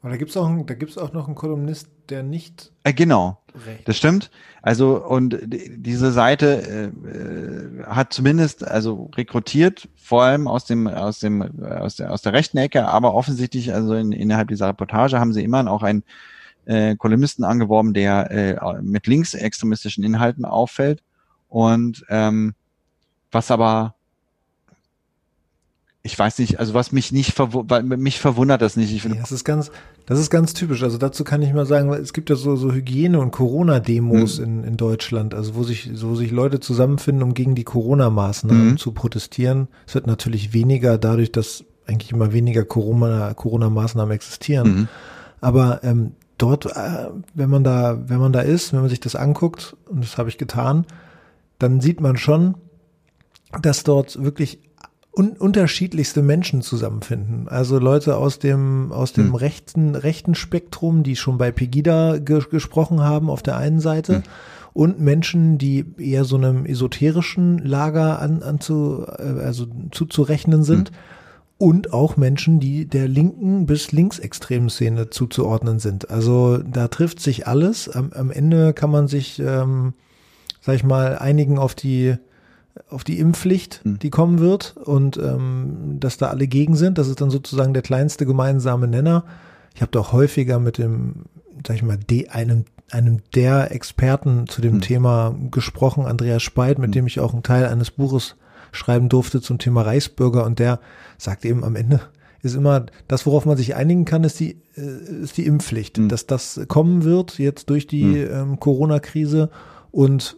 [0.00, 2.72] aber da gibt's auch, da gibt's auch noch einen Kolumnist, der nicht.
[2.84, 3.86] Äh, genau, recht.
[3.88, 4.30] das stimmt.
[4.62, 11.62] Also und diese Seite äh, hat zumindest also rekrutiert, vor allem aus dem aus dem
[11.62, 15.44] aus der aus der rechten Ecke, aber offensichtlich also in, innerhalb dieser Reportage haben sie
[15.44, 16.04] immer auch einen
[16.66, 21.02] äh, Kolumnisten angeworben, der äh, mit linksextremistischen Inhalten auffällt
[21.48, 22.54] und ähm,
[23.30, 23.94] was aber
[26.06, 28.92] ich weiß nicht, also was mich nicht verwu mich verwundert das nicht.
[28.92, 29.70] Ich ja, das ist ganz,
[30.04, 30.82] das ist ganz typisch.
[30.82, 34.44] Also dazu kann ich mal sagen, es gibt ja so, so Hygiene- und Corona-Demos mhm.
[34.44, 38.76] in, in Deutschland, also wo sich, wo sich Leute zusammenfinden, um gegen die Corona-Maßnahmen mhm.
[38.76, 39.68] zu protestieren.
[39.86, 44.68] Es wird natürlich weniger dadurch, dass eigentlich immer weniger Corona, Corona-Maßnahmen existieren.
[44.68, 44.88] Mhm.
[45.40, 49.16] Aber ähm, dort, äh, wenn man da, wenn man da ist, wenn man sich das
[49.16, 50.84] anguckt, und das habe ich getan,
[51.58, 52.56] dann sieht man schon,
[53.62, 54.58] dass dort wirklich
[55.16, 57.48] un unterschiedlichste Menschen zusammenfinden.
[57.48, 59.34] Also Leute aus dem, aus dem hm.
[59.34, 64.16] rechten, rechten Spektrum, die schon bei Pegida ge gesprochen haben auf der einen Seite.
[64.16, 64.22] Hm.
[64.72, 70.88] Und Menschen, die eher so einem esoterischen Lager an, an zu, äh, also zuzurechnen sind.
[70.88, 70.96] Hm.
[71.56, 76.10] Und auch Menschen, die der linken bis linksextremen Szene zuzuordnen sind.
[76.10, 77.88] Also da trifft sich alles.
[77.88, 79.94] Am, am Ende kann man sich, ähm,
[80.60, 82.16] sag ich mal, einigen auf die
[82.88, 83.98] auf die Impfpflicht, hm.
[83.98, 86.98] die kommen wird und ähm, dass da alle gegen sind.
[86.98, 89.24] Das ist dann sozusagen der kleinste gemeinsame Nenner.
[89.74, 91.26] Ich habe doch häufiger mit dem,
[91.66, 94.80] sag ich mal, de, einem, einem der Experten zu dem hm.
[94.80, 96.92] Thema gesprochen, Andreas Speit, mit hm.
[96.92, 98.36] dem ich auch einen Teil eines Buches
[98.72, 100.80] schreiben durfte zum Thema Reichsbürger und der
[101.16, 102.00] sagt eben am Ende
[102.44, 106.08] ist immer das, worauf man sich einigen kann, ist die, äh, ist die Impfpflicht, hm.
[106.08, 108.30] dass das kommen wird jetzt durch die hm.
[108.32, 109.48] ähm, Corona-Krise
[109.90, 110.36] und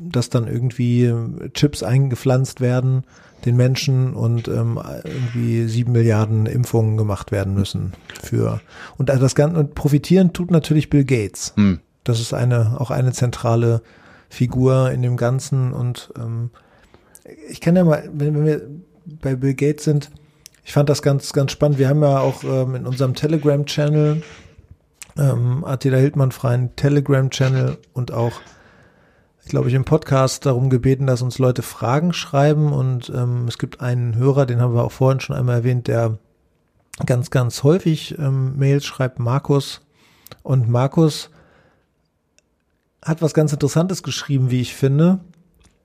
[0.00, 1.12] dass dann irgendwie
[1.54, 3.04] Chips eingepflanzt werden
[3.44, 8.60] den Menschen und ähm, irgendwie sieben Milliarden Impfungen gemacht werden müssen für
[8.96, 11.52] und das Ganze und profitieren tut natürlich Bill Gates.
[11.56, 11.80] Hm.
[12.04, 13.82] Das ist eine auch eine zentrale
[14.28, 16.50] Figur in dem Ganzen und ähm,
[17.48, 18.62] ich kann ja mal, wenn, wenn wir
[19.04, 20.10] bei Bill Gates sind,
[20.64, 21.78] ich fand das ganz ganz spannend.
[21.78, 24.22] Wir haben ja auch ähm, in unserem Telegram-Channel
[25.18, 28.32] ähm, Attila Hildmann freien Telegram-Channel und auch,
[29.46, 32.72] glaube ich, im Podcast darum gebeten, dass uns Leute Fragen schreiben.
[32.72, 36.18] Und ähm, es gibt einen Hörer, den haben wir auch vorhin schon einmal erwähnt, der
[37.04, 39.82] ganz, ganz häufig ähm, Mails schreibt, Markus.
[40.42, 41.30] Und Markus
[43.02, 45.20] hat was ganz Interessantes geschrieben, wie ich finde.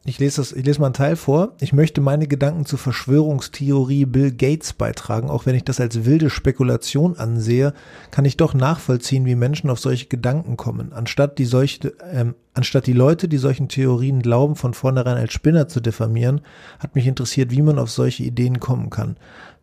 [0.03, 1.53] Ich lese das, ich lese mal einen Teil vor.
[1.59, 5.29] Ich möchte meine Gedanken zur Verschwörungstheorie Bill Gates beitragen.
[5.29, 7.75] Auch wenn ich das als wilde Spekulation ansehe,
[8.09, 10.91] kann ich doch nachvollziehen, wie Menschen auf solche Gedanken kommen.
[10.91, 15.67] Anstatt die solche, ähm, anstatt die Leute, die solchen Theorien glauben, von vornherein als Spinner
[15.67, 16.41] zu diffamieren,
[16.79, 19.17] hat mich interessiert, wie man auf solche Ideen kommen kann.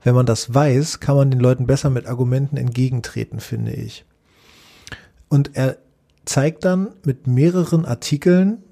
[0.05, 4.05] Wenn man das weiß, kann man den Leuten besser mit Argumenten entgegentreten, finde ich.
[5.29, 5.79] Und er
[6.24, 8.62] zeigt dann mit mehreren Artikeln,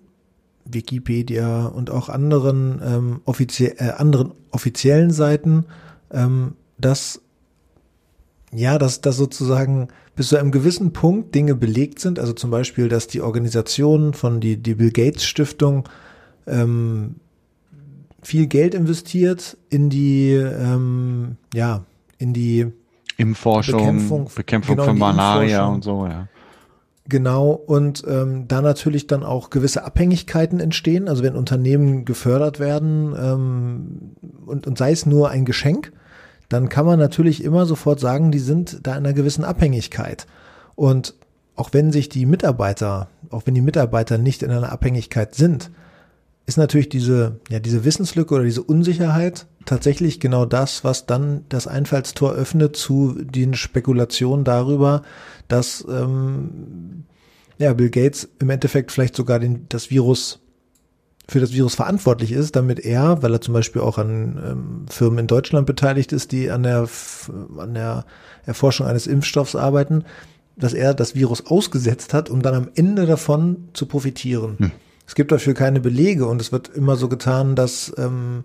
[0.69, 5.67] Wikipedia und auch anderen, ähm, offizie äh, anderen offiziellen Seiten,
[6.11, 7.21] ähm, dass
[8.53, 12.89] ja, dass, dass sozusagen bis zu einem gewissen Punkt Dinge belegt sind, also zum Beispiel,
[12.89, 15.89] dass die Organisation von die, die Bill Gates Stiftung
[16.47, 17.17] ähm,
[18.23, 21.85] viel Geld investiert in die, ähm, ja,
[22.19, 22.67] in die
[23.19, 26.29] Impfforschung, Bekämpfung, Bekämpfung genau, von Malaria und so, ja.
[27.09, 33.15] Genau, und ähm, da natürlich dann auch gewisse Abhängigkeiten entstehen, also wenn Unternehmen gefördert werden
[33.17, 35.93] ähm, und, und sei es nur ein Geschenk,
[36.49, 40.27] dann kann man natürlich immer sofort sagen, die sind da in einer gewissen Abhängigkeit.
[40.75, 41.15] Und
[41.55, 45.71] auch wenn sich die Mitarbeiter, auch wenn die Mitarbeiter nicht in einer Abhängigkeit sind,
[46.47, 51.67] ist natürlich diese, ja, diese Wissenslücke oder diese Unsicherheit tatsächlich genau das, was dann das
[51.67, 55.03] Einfallstor öffnet zu den Spekulationen darüber,
[55.49, 57.05] dass ähm,
[57.59, 60.41] ja, Bill Gates im Endeffekt vielleicht sogar den, das Virus
[61.29, 65.19] für das Virus verantwortlich ist, damit er, weil er zum Beispiel auch an ähm, Firmen
[65.19, 66.89] in Deutschland beteiligt ist, die an der,
[67.59, 68.05] an der
[68.45, 70.05] Erforschung eines Impfstoffs arbeiten,
[70.57, 74.55] dass er das Virus ausgesetzt hat, um dann am Ende davon zu profitieren.
[74.59, 74.71] Hm.
[75.07, 78.45] Es gibt dafür keine Belege und es wird immer so getan, dass ähm,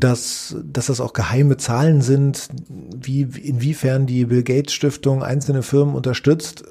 [0.00, 5.94] dass, dass das auch geheime Zahlen sind, wie, inwiefern die Bill Gates Stiftung einzelne Firmen
[5.94, 6.64] unterstützt.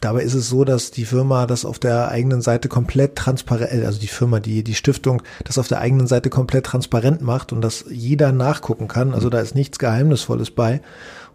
[0.00, 4.00] Dabei ist es so, dass die Firma das auf der eigenen Seite komplett transparent, also
[4.00, 7.84] die Firma, die, die Stiftung, das auf der eigenen Seite komplett transparent macht und dass
[7.90, 9.12] jeder nachgucken kann.
[9.12, 10.80] Also da ist nichts Geheimnisvolles bei.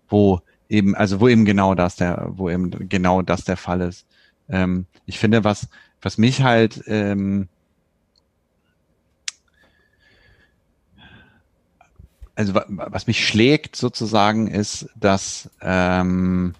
[0.10, 4.06] wo eben, also wo eben genau das der, wo eben genau das der Fall ist.
[4.50, 5.68] Ähm, ich finde, was,
[6.02, 7.50] was mich halt ähm,
[12.36, 16.54] also was mich schlägt sozusagen ist, dass ähm,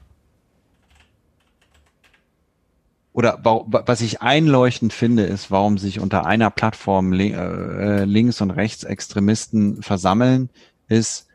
[3.12, 9.82] oder was ich einleuchtend finde, ist, warum sich unter einer Plattform äh, Links- und Rechtsextremisten
[9.82, 10.50] versammeln,
[10.90, 11.28] ist,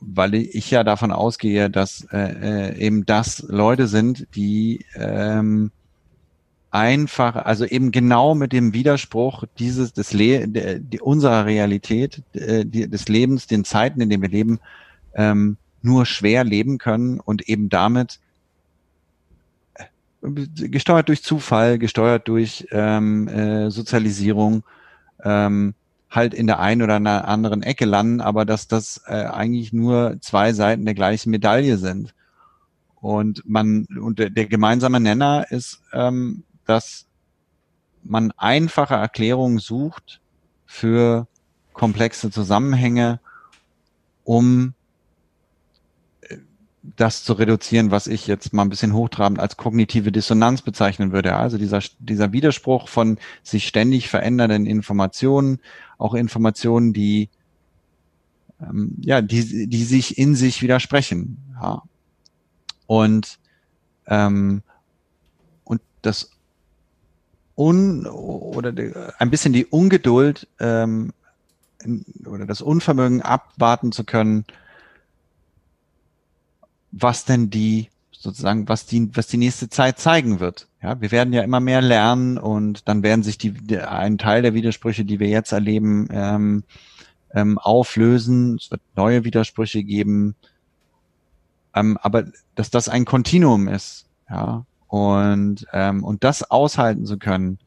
[0.00, 5.72] weil ich ja davon ausgehe, dass äh, äh eben das Leute sind, die ähm,
[6.70, 12.64] einfach, also eben genau mit dem Widerspruch dieses des Le de, de, unserer Realität, de,
[12.64, 14.60] des Lebens, den Zeiten, in denen wir leben,
[15.14, 18.20] ähm, nur schwer leben können und eben damit
[19.74, 24.62] äh, gesteuert durch Zufall, gesteuert durch ähm, äh, Sozialisierung,
[25.24, 25.74] ähm,
[26.10, 26.96] halt in der einen oder
[27.28, 32.14] anderen Ecke landen, aber dass das äh, eigentlich nur zwei Seiten der gleichen Medaille sind.
[33.00, 37.06] Und man, und der, der gemeinsame Nenner ist, ähm, dass
[38.02, 40.20] man einfache Erklärungen sucht
[40.66, 41.26] für
[41.72, 43.20] komplexe Zusammenhänge,
[44.24, 44.74] um
[46.96, 51.36] das zu reduzieren, was ich jetzt mal ein bisschen hochtrabend als kognitive Dissonanz bezeichnen würde.
[51.36, 55.60] Also dieser, dieser Widerspruch von sich ständig verändernden Informationen,
[55.96, 57.30] auch Informationen, die,
[58.60, 61.38] ähm, ja, die, die sich in sich widersprechen.
[61.60, 61.82] Ja.
[62.86, 63.38] Und,
[64.06, 64.62] ähm,
[65.64, 66.30] und das
[67.58, 68.72] Un oder
[69.18, 71.12] ein bisschen die Ungeduld ähm,
[72.24, 74.44] oder das Unvermögen abwarten zu können,
[76.92, 80.68] was denn die sozusagen, was die, was die nächste Zeit zeigen wird.
[80.82, 84.42] Ja, wir werden ja immer mehr lernen und dann werden sich die, die ein Teil
[84.42, 86.64] der Widersprüche, die wir jetzt erleben, ähm,
[87.34, 88.56] ähm, auflösen.
[88.56, 90.34] Es wird neue Widersprüche geben.
[91.74, 97.58] Ähm, aber dass das ein Kontinuum ist, ja, und ähm, und das aushalten zu können,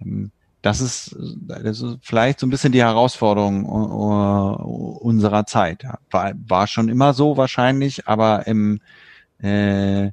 [0.00, 1.16] ähm, das ist,
[1.48, 5.84] das ist vielleicht so ein bisschen die Herausforderung unserer Zeit.
[6.10, 8.80] War, war schon immer so wahrscheinlich, aber im
[9.42, 10.12] äh,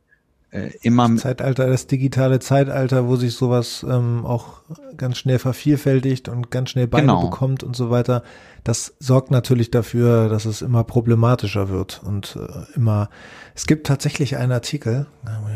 [0.52, 4.62] äh, immer das Zeitalter, das digitale Zeitalter, wo sich sowas ähm, auch
[4.98, 7.22] ganz schnell vervielfältigt und ganz schnell Beine genau.
[7.30, 8.24] bekommt und so weiter,
[8.64, 13.10] das sorgt natürlich dafür, dass es immer problematischer wird und äh, immer.
[13.54, 15.06] Es gibt tatsächlich einen Artikel,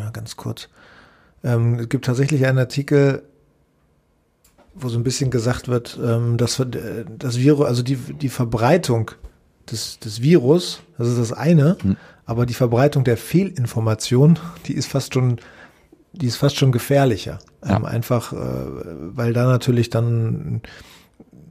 [0.04, 0.70] ja, ganz kurz.
[1.44, 3.24] Ähm, es gibt tatsächlich einen Artikel
[4.76, 9.12] wo so ein bisschen gesagt wird, ähm, dass äh, das Virus, also die, die Verbreitung
[9.70, 11.98] des, des Virus, das ist das eine, hm.
[12.26, 15.38] aber die Verbreitung der Fehlinformation, die ist fast schon,
[16.14, 17.40] die ist fast schon gefährlicher.
[17.64, 17.78] Ja.
[17.78, 20.62] Ähm, einfach, äh, weil da natürlich dann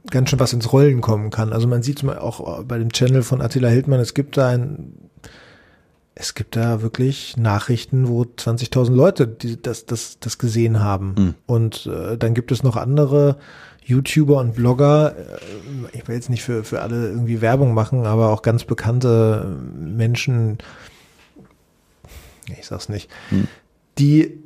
[0.09, 1.53] ganz schön was ins Rollen kommen kann.
[1.53, 4.93] Also man sieht auch bei dem Channel von Attila Hildmann, es gibt da ein
[6.15, 11.15] es gibt da wirklich Nachrichten, wo 20.000 Leute die, das, das, das gesehen haben.
[11.17, 11.35] Mhm.
[11.45, 13.37] Und äh, dann gibt es noch andere
[13.83, 15.15] YouTuber und Blogger.
[15.17, 19.57] Äh, ich will jetzt nicht für, für alle irgendwie Werbung machen, aber auch ganz bekannte
[19.75, 20.59] Menschen,
[22.47, 23.47] ich sag's nicht, mhm.
[23.97, 24.42] die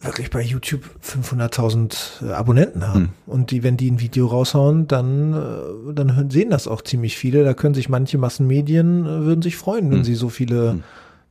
[0.00, 3.00] wirklich bei YouTube 500.000 äh, Abonnenten haben.
[3.00, 3.08] Hm.
[3.26, 7.44] Und die, wenn die ein Video raushauen, dann, äh, dann sehen das auch ziemlich viele.
[7.44, 10.04] Da können sich manche Massenmedien, äh, würden sich freuen, wenn hm.
[10.04, 10.82] sie so viele hm.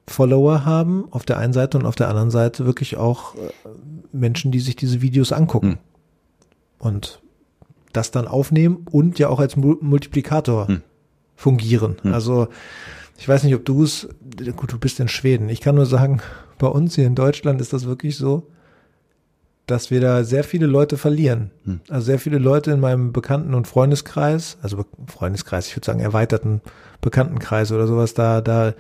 [0.08, 3.36] Follower haben, auf der einen Seite und auf der anderen Seite wirklich auch
[4.12, 5.72] Menschen, die sich diese Videos angucken.
[5.72, 5.78] Hm.
[6.80, 7.22] Und
[7.94, 10.82] das dann aufnehmen und ja auch als Multiplikator hm.
[11.36, 11.98] fungieren.
[12.04, 12.14] Hm.
[12.14, 12.48] Also,
[13.18, 14.08] ich weiß nicht, ob du es,
[14.56, 15.50] gut, du bist in Schweden.
[15.50, 16.22] Ich kann nur sagen,
[16.60, 18.48] bei uns hier in Deutschland ist das wirklich so,
[19.70, 21.52] dass wir da sehr viele Leute verlieren.
[21.66, 21.82] Hm.
[21.90, 26.62] Also sehr viele Leute in meinem Bekannten- und Freundeskreis, also Freundeskreis, ich würde sagen erweiterten
[27.02, 28.74] Bekanntenkreis oder sowas, da, da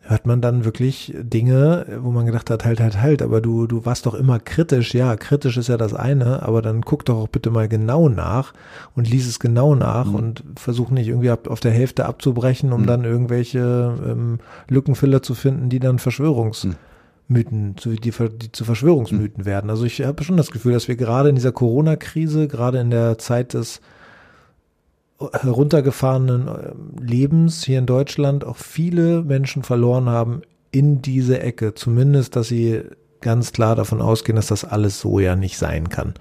[0.00, 3.84] hört man dann wirklich Dinge, wo man gedacht hat, halt, halt, halt, aber du, du
[3.86, 4.94] warst doch immer kritisch.
[4.94, 8.52] Ja, kritisch ist ja das eine, aber dann guck doch auch bitte mal genau nach
[8.96, 10.14] und lies es genau nach mhm.
[10.14, 12.86] und versuch nicht irgendwie ab, auf der Hälfte abzubrechen, um mhm.
[12.86, 16.76] dann irgendwelche ähm, Lückenfiller zu finden, die dann Verschwörungs- mhm
[17.28, 19.46] Mythen, zu, die, die zu Verschwörungsmythen mhm.
[19.46, 19.70] werden.
[19.70, 23.18] Also ich habe schon das Gefühl, dass wir gerade in dieser Corona-Krise, gerade in der
[23.18, 23.80] Zeit des
[25.18, 31.74] heruntergefahrenen ähm, Lebens hier in Deutschland auch viele Menschen verloren haben in diese Ecke.
[31.74, 32.82] Zumindest, dass sie
[33.20, 36.14] ganz klar davon ausgehen, dass das alles so ja nicht sein kann.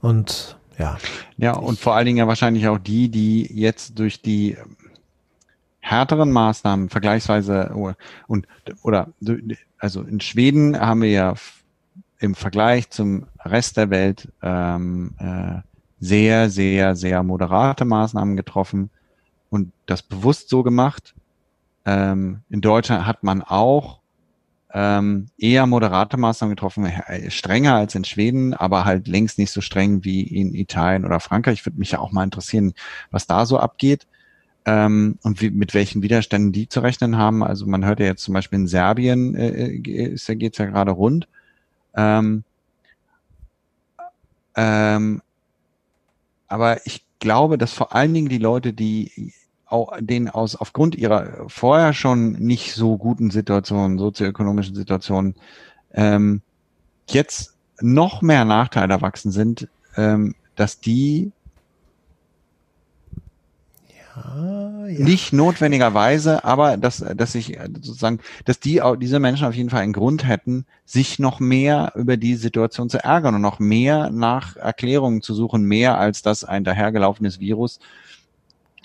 [0.00, 0.98] Und ja.
[1.36, 4.56] Ja, und vor allen Dingen ja wahrscheinlich auch die, die jetzt durch die
[5.80, 7.92] härteren Maßnahmen vergleichsweise oh,
[8.26, 8.46] und
[8.82, 9.08] oder
[9.78, 11.34] also in Schweden haben wir ja
[12.18, 15.60] im Vergleich zum Rest der Welt ähm, äh,
[16.00, 18.90] sehr, sehr, sehr moderate Maßnahmen getroffen
[19.50, 21.14] und das bewusst so gemacht.
[21.84, 24.00] Ähm, in Deutschland hat man auch
[24.72, 29.60] ähm, eher moderate Maßnahmen getroffen, äh, strenger als in Schweden, aber halt längst nicht so
[29.60, 31.60] streng wie in Italien oder Frankreich.
[31.60, 32.74] Ich würde mich ja auch mal interessieren,
[33.10, 34.06] was da so abgeht
[34.66, 37.42] ähm, und wie, mit welchen Widerständen die zu rechnen haben.
[37.42, 40.90] Also man hört ja jetzt zum Beispiel in Serbien äh, äh ist, geht's ja gerade
[40.90, 41.28] rund.
[41.94, 42.42] Ähm,
[44.56, 45.22] ähm,
[46.48, 49.32] aber ich glaube, dass vor allen Dingen die Leute, die
[49.66, 55.34] auch, denen aus aufgrund ihrer vorher schon nicht so guten Situationen, sozioökonomischen Situationen,
[55.92, 56.42] ähm,
[57.08, 61.32] jetzt noch mehr Nachteile erwachsen sind, ähm, dass die
[64.16, 65.04] ja, ja.
[65.04, 69.92] Nicht notwendigerweise, aber dass, dass ich sozusagen, dass die, diese Menschen auf jeden Fall einen
[69.92, 75.22] Grund hätten, sich noch mehr über die Situation zu ärgern und noch mehr nach Erklärungen
[75.22, 77.78] zu suchen, mehr als das ein dahergelaufenes Virus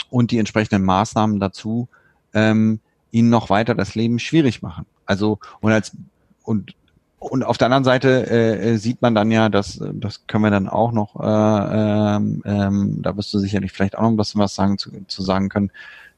[0.10, 1.88] und die entsprechenden Maßnahmen dazu
[2.34, 2.80] ähm,
[3.12, 4.86] ihnen noch weiter das Leben schwierig machen.
[5.06, 5.96] Also und als
[6.44, 6.76] und
[7.22, 10.68] und auf der anderen Seite äh, sieht man dann ja, dass das können wir dann
[10.68, 14.80] auch noch, äh, ähm, ähm, da wirst du sicherlich vielleicht auch noch was, was sagen
[14.80, 15.72] zu, zu sagen können,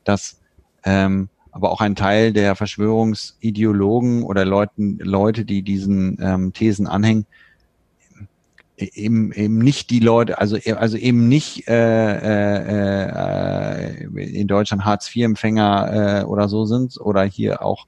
[0.05, 0.39] dass
[0.85, 7.25] ähm, aber auch ein Teil der Verschwörungsideologen oder Leuten, Leute, die diesen ähm, Thesen anhängen,
[8.77, 13.09] eben eben nicht die Leute, also e, also eben nicht äh, äh,
[14.07, 17.87] äh, in Deutschland Hartz IV Empfänger äh, oder so sind oder hier auch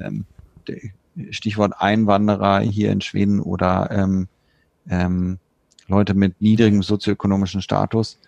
[0.00, 0.26] ähm,
[1.30, 4.28] Stichwort Einwanderer hier in Schweden oder ähm,
[4.88, 5.38] ähm,
[5.86, 8.18] Leute mit niedrigem sozioökonomischen Status,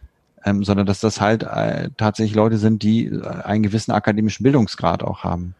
[0.44, 5.02] ähm, sondern dass das halt äh, tatsächlich Leute sind, die äh, einen gewissen akademischen Bildungsgrad
[5.02, 5.54] auch haben.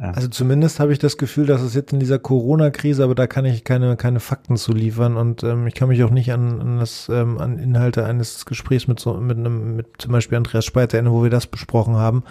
[0.00, 3.44] Also zumindest habe ich das Gefühl, dass es jetzt in dieser Corona-Krise, aber da kann
[3.44, 6.78] ich keine, keine Fakten zu liefern und ähm, ich kann mich auch nicht an, an
[6.78, 10.96] das ähm, an Inhalte eines Gesprächs mit so mit einem mit zum Beispiel Andreas Speiter
[10.96, 12.24] erinnern, wo wir das besprochen haben.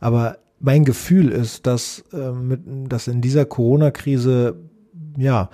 [0.00, 4.56] Aber mein Gefühl ist, dass, äh, mit, dass in dieser Corona-Krise,
[5.18, 5.50] ja,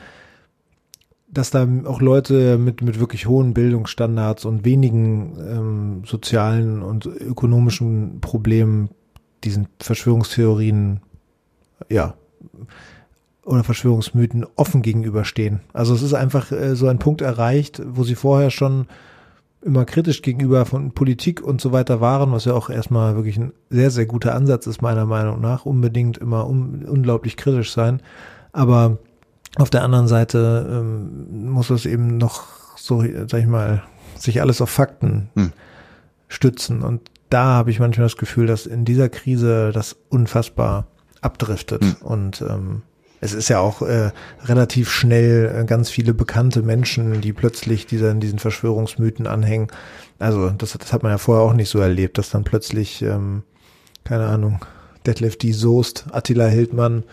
[1.31, 8.21] dass da auch Leute mit, mit wirklich hohen Bildungsstandards und wenigen ähm, sozialen und ökonomischen
[8.21, 8.91] Problemen
[9.45, 11.01] diesen Verschwörungstheorien,
[11.89, 12.15] ja,
[13.45, 15.61] oder Verschwörungsmythen offen gegenüberstehen.
[15.73, 18.87] Also es ist einfach äh, so ein Punkt erreicht, wo sie vorher schon
[19.63, 23.53] immer kritisch gegenüber von Politik und so weiter waren, was ja auch erstmal wirklich ein
[23.71, 25.67] sehr, sehr guter Ansatz ist, meiner Meinung nach.
[25.67, 28.01] Unbedingt immer un unglaublich kritisch sein.
[28.53, 28.99] Aber
[29.57, 32.45] auf der anderen Seite ähm, muss es eben noch
[32.77, 33.83] so, sag ich mal,
[34.17, 35.53] sich alles auf Fakten hm.
[36.29, 36.83] stützen.
[36.83, 40.87] Und da habe ich manchmal das Gefühl, dass in dieser Krise das unfassbar
[41.21, 41.83] abdriftet.
[41.83, 41.97] Hm.
[42.01, 42.83] Und ähm,
[43.21, 44.13] es ist ja auch äh,
[44.45, 49.69] relativ schnell äh, ganz viele bekannte Menschen, die plötzlich dieser, diesen Verschwörungsmythen anhängen.
[50.19, 53.43] Also das, das hat man ja vorher auch nicht so erlebt, dass dann plötzlich, ähm,
[54.05, 54.65] keine Ahnung,
[55.07, 55.53] Detlef D.
[55.53, 57.05] Soest, Attila Hildmann,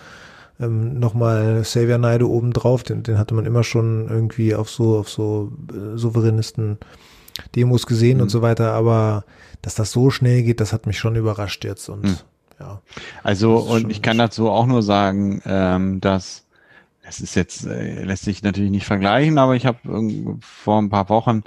[0.59, 5.09] ähm, nochmal Xavier Neide obendrauf, den, den hatte man immer schon irgendwie auf so, auf
[5.09, 6.77] so äh, Souveränisten
[7.55, 8.23] Demos gesehen mhm.
[8.23, 9.25] und so weiter, aber
[9.61, 12.17] dass das so schnell geht, das hat mich schon überrascht jetzt und mhm
[12.59, 12.81] ja.
[13.23, 16.45] Also, und ich kann dazu auch nur sagen, ähm, dass
[17.07, 19.79] es ist jetzt, äh, lässt sich natürlich nicht vergleichen, aber ich habe
[20.41, 21.43] vor ein paar Wochen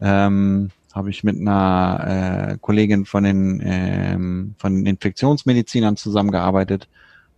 [0.00, 6.88] ähm, habe ich mit einer äh, Kollegin von den ähm, von den Infektionsmedizinern zusammengearbeitet.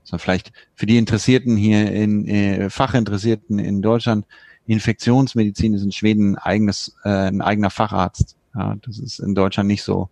[0.05, 4.27] So vielleicht für die Interessierten hier in äh, Fachinteressierten in Deutschland,
[4.67, 8.37] Infektionsmedizin ist in Schweden ein eigenes, äh, ein eigener Facharzt.
[8.55, 10.09] Ja, das ist in Deutschland nicht so.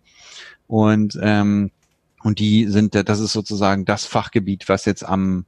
[0.67, 1.71] Und ähm,
[2.23, 5.45] und die sind, das ist sozusagen das Fachgebiet, was jetzt am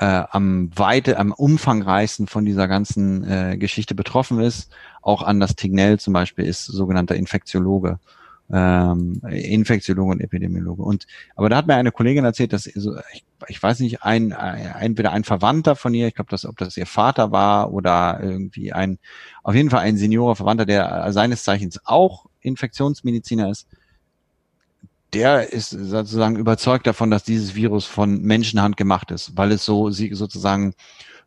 [0.00, 4.72] äh, am weite, am umfangreichsten von dieser ganzen äh, Geschichte betroffen ist.
[5.02, 7.98] Auch Anders Tignell zum Beispiel ist sogenannter Infektiologe,
[8.50, 10.82] ähm, Infektiologe und Epidemiologe.
[10.82, 11.06] Und
[11.36, 14.74] aber da hat mir eine Kollegin erzählt, dass so, ich, ich weiß nicht, ein, ein
[14.80, 18.72] entweder ein Verwandter von ihr, ich glaube, dass ob das ihr Vater war oder irgendwie
[18.72, 18.98] ein,
[19.42, 23.68] auf jeden Fall ein Seniorer Verwandter, der seines Zeichens auch Infektionsmediziner ist,
[25.12, 29.90] der ist sozusagen überzeugt davon, dass dieses Virus von Menschenhand gemacht ist, weil es so
[29.90, 30.74] sozusagen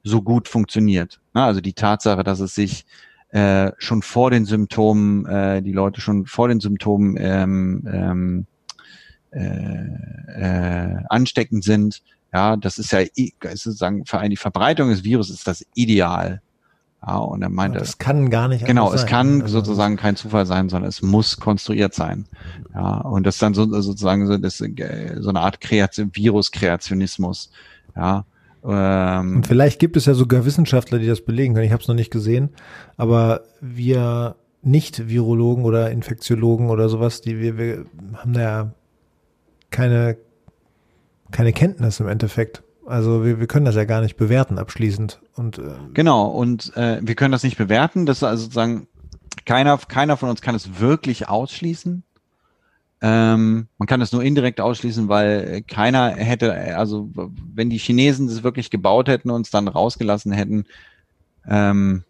[0.04, 1.20] so gut funktioniert.
[1.34, 2.86] Also die Tatsache, dass es sich
[3.30, 8.46] äh, schon vor den Symptomen, äh, die Leute schon vor den Symptomen ähm, ähm,
[9.32, 12.04] äh, äh, ansteckend sind,
[12.34, 13.02] ja, das ist ja
[13.42, 16.42] sozusagen für die Verbreitung des Virus ist das ideal.
[17.06, 18.66] Ja, und er meinte, das kann gar nicht.
[18.66, 19.10] Genau, es sein.
[19.10, 22.26] kann also, sozusagen kein Zufall sein, sondern es muss konstruiert sein.
[22.74, 27.52] Ja, und das ist dann so, sozusagen so, das, so eine Art Kreation, Virus-Kreationismus.
[27.96, 28.26] Ja,
[28.66, 31.66] ähm, und vielleicht gibt es ja sogar Wissenschaftler, die das belegen können.
[31.66, 32.50] Ich habe es noch nicht gesehen,
[32.96, 37.86] aber wir nicht-Virologen oder Infektiologen oder sowas, die wir, wir
[38.16, 38.72] haben da ja
[39.70, 40.18] keine
[41.34, 42.64] keine Kenntnis im Endeffekt.
[42.86, 45.22] Also wir, wir können das ja gar nicht bewerten abschließend.
[45.36, 48.06] Und, äh, genau, und äh, wir können das nicht bewerten.
[48.06, 48.88] Das ist also sozusagen,
[49.46, 52.04] keiner, keiner von uns kann es wirklich ausschließen.
[53.02, 57.10] Ähm, man kann es nur indirekt ausschließen, weil keiner hätte, also
[57.54, 60.66] wenn die Chinesen das wirklich gebaut hätten und uns dann rausgelassen hätten,
[61.46, 62.04] ähm,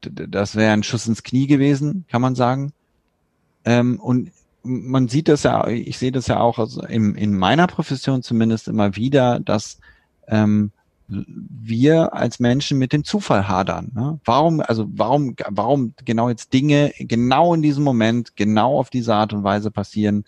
[0.00, 2.72] das wäre ein Schuss ins Knie gewesen, kann man sagen.
[3.64, 4.32] Ähm, und
[4.62, 8.68] man sieht das ja, ich sehe das ja auch also in, in meiner Profession zumindest
[8.68, 9.78] immer wieder, dass
[10.28, 10.72] ähm,
[11.08, 13.92] wir als Menschen mit dem Zufall hadern.
[13.94, 14.18] Ne?
[14.24, 19.32] Warum, also warum, warum genau jetzt Dinge genau in diesem Moment, genau auf diese Art
[19.32, 20.24] und Weise passieren,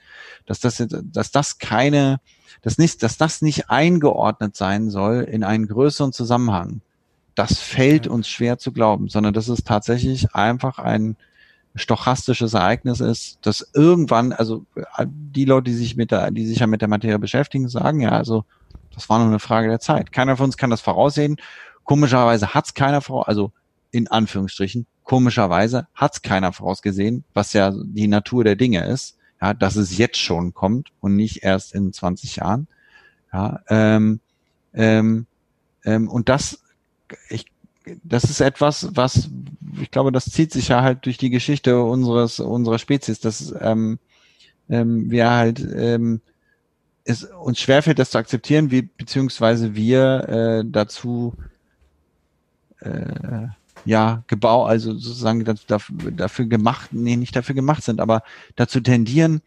[0.46, 2.20] dass das, dass das keine,
[2.62, 6.80] dass nicht, dass das nicht eingeordnet sein soll in einen größeren Zusammenhang.
[7.34, 11.16] Das fällt uns schwer zu glauben, sondern das ist tatsächlich einfach ein,
[11.74, 14.64] stochastisches Ereignis ist, dass irgendwann, also
[15.06, 18.10] die Leute, die sich mit der, die sich ja mit der Materie beschäftigen, sagen ja,
[18.10, 18.44] also
[18.94, 20.12] das war nur eine Frage der Zeit.
[20.12, 21.36] Keiner von uns kann das voraussehen.
[21.82, 23.52] Komischerweise hat's keiner vor, also
[23.90, 29.76] in Anführungsstrichen, komischerweise hat's keiner vorausgesehen, was ja die Natur der Dinge ist, ja, dass
[29.76, 32.68] es jetzt schon kommt und nicht erst in 20 Jahren.
[33.32, 34.20] Ja, ähm,
[34.72, 35.26] ähm,
[35.84, 36.62] ähm, und das,
[37.28, 37.46] ich,
[38.02, 39.30] das ist etwas, was
[39.80, 43.98] ich glaube, das zieht sich ja halt durch die Geschichte unseres unserer Spezies, dass ähm,
[44.68, 46.20] ähm, wir halt ähm,
[47.04, 51.34] es uns schwerfällt, das zu akzeptieren, wie beziehungsweise wir äh, dazu
[52.80, 53.48] äh,
[53.84, 58.22] ja gebaut, also sozusagen dafür, dafür gemacht, nee, nicht dafür gemacht sind, aber
[58.56, 59.42] dazu tendieren,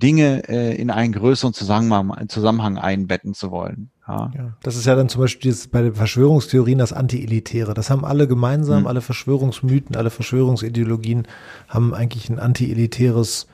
[0.00, 3.90] Dinge äh, in einen größeren Zusammenhang, Zusammenhang einbetten zu wollen.
[4.08, 4.30] Ja.
[4.34, 4.56] ja.
[4.62, 7.74] Das ist ja dann zum Beispiel dieses, bei den Verschwörungstheorien das Anti-Elitäre.
[7.74, 8.86] Das haben alle gemeinsam, hm.
[8.86, 11.28] alle Verschwörungsmythen, alle Verschwörungsideologien
[11.68, 13.46] haben eigentlich ein anti-elitäres,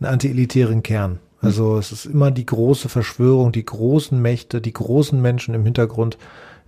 [0.00, 1.18] einen anti-elitären Kern.
[1.40, 1.78] Also hm.
[1.78, 6.18] es ist immer die große Verschwörung, die großen Mächte, die großen Menschen im Hintergrund.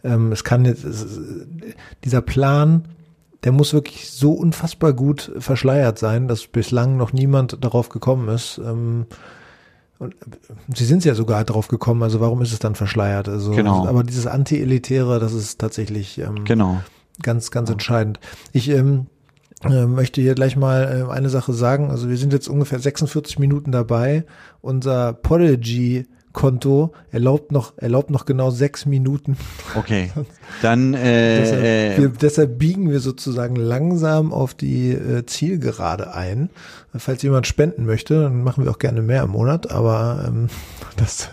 [0.03, 1.07] Ähm, es kann jetzt, es,
[2.05, 2.85] dieser Plan,
[3.45, 8.59] der muss wirklich so unfassbar gut verschleiert sein, dass bislang noch niemand darauf gekommen ist.
[8.59, 9.07] Ähm,
[9.99, 10.14] und
[10.74, 13.28] sie sind ja sogar darauf gekommen, also warum ist es dann verschleiert?
[13.28, 13.86] Also, genau.
[13.86, 16.82] aber dieses Anti-Elitäre, das ist tatsächlich ähm, genau.
[17.20, 18.20] ganz, ganz entscheidend.
[18.53, 19.07] Ich ähm,
[19.64, 21.91] äh, möchte hier gleich mal äh, eine Sache sagen.
[21.91, 24.24] Also wir sind jetzt ungefähr 46 Minuten dabei.
[24.61, 26.07] Unser Podigy
[26.39, 29.36] Konto erlaubt noch, erlaubt noch genau sechs Minuten.
[29.74, 30.12] Okay.
[30.62, 36.51] Dann äh, deshalb, äh, wir, deshalb biegen wir sozusagen langsam auf die äh, Zielgerade ein.
[36.95, 40.47] Falls jemand spenden möchte, dann machen wir auch gerne mehr im Monat, aber ähm,
[40.97, 41.28] das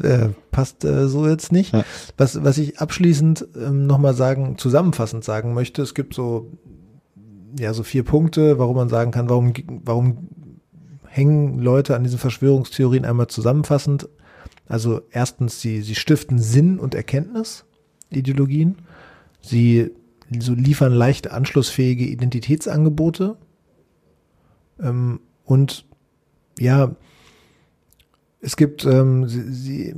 [0.00, 1.72] äh, passt äh, so jetzt nicht.
[1.72, 1.82] Ja.
[2.18, 6.50] Was, was ich abschließend ähm, nochmal sagen, zusammenfassend sagen möchte, es gibt so
[7.58, 10.28] ja so vier Punkte, warum man sagen kann, warum, warum
[11.06, 14.08] hängen Leute an diesen Verschwörungstheorien einmal zusammenfassend
[14.72, 17.66] also erstens, sie, sie stiften Sinn und Erkenntnis,
[18.08, 18.76] Ideologien.
[19.42, 19.90] Sie
[20.38, 23.36] so liefern leicht anschlussfähige Identitätsangebote.
[24.80, 25.84] Ähm, und
[26.58, 26.96] ja,
[28.40, 29.94] es gibt, ähm, sie, sie,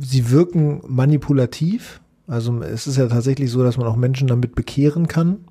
[0.00, 2.00] sie wirken manipulativ.
[2.26, 5.44] Also es ist ja tatsächlich so, dass man auch Menschen damit bekehren kann.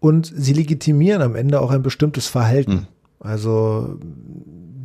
[0.00, 2.72] Und sie legitimieren am Ende auch ein bestimmtes Verhalten.
[2.72, 2.86] Hm.
[3.20, 3.98] Also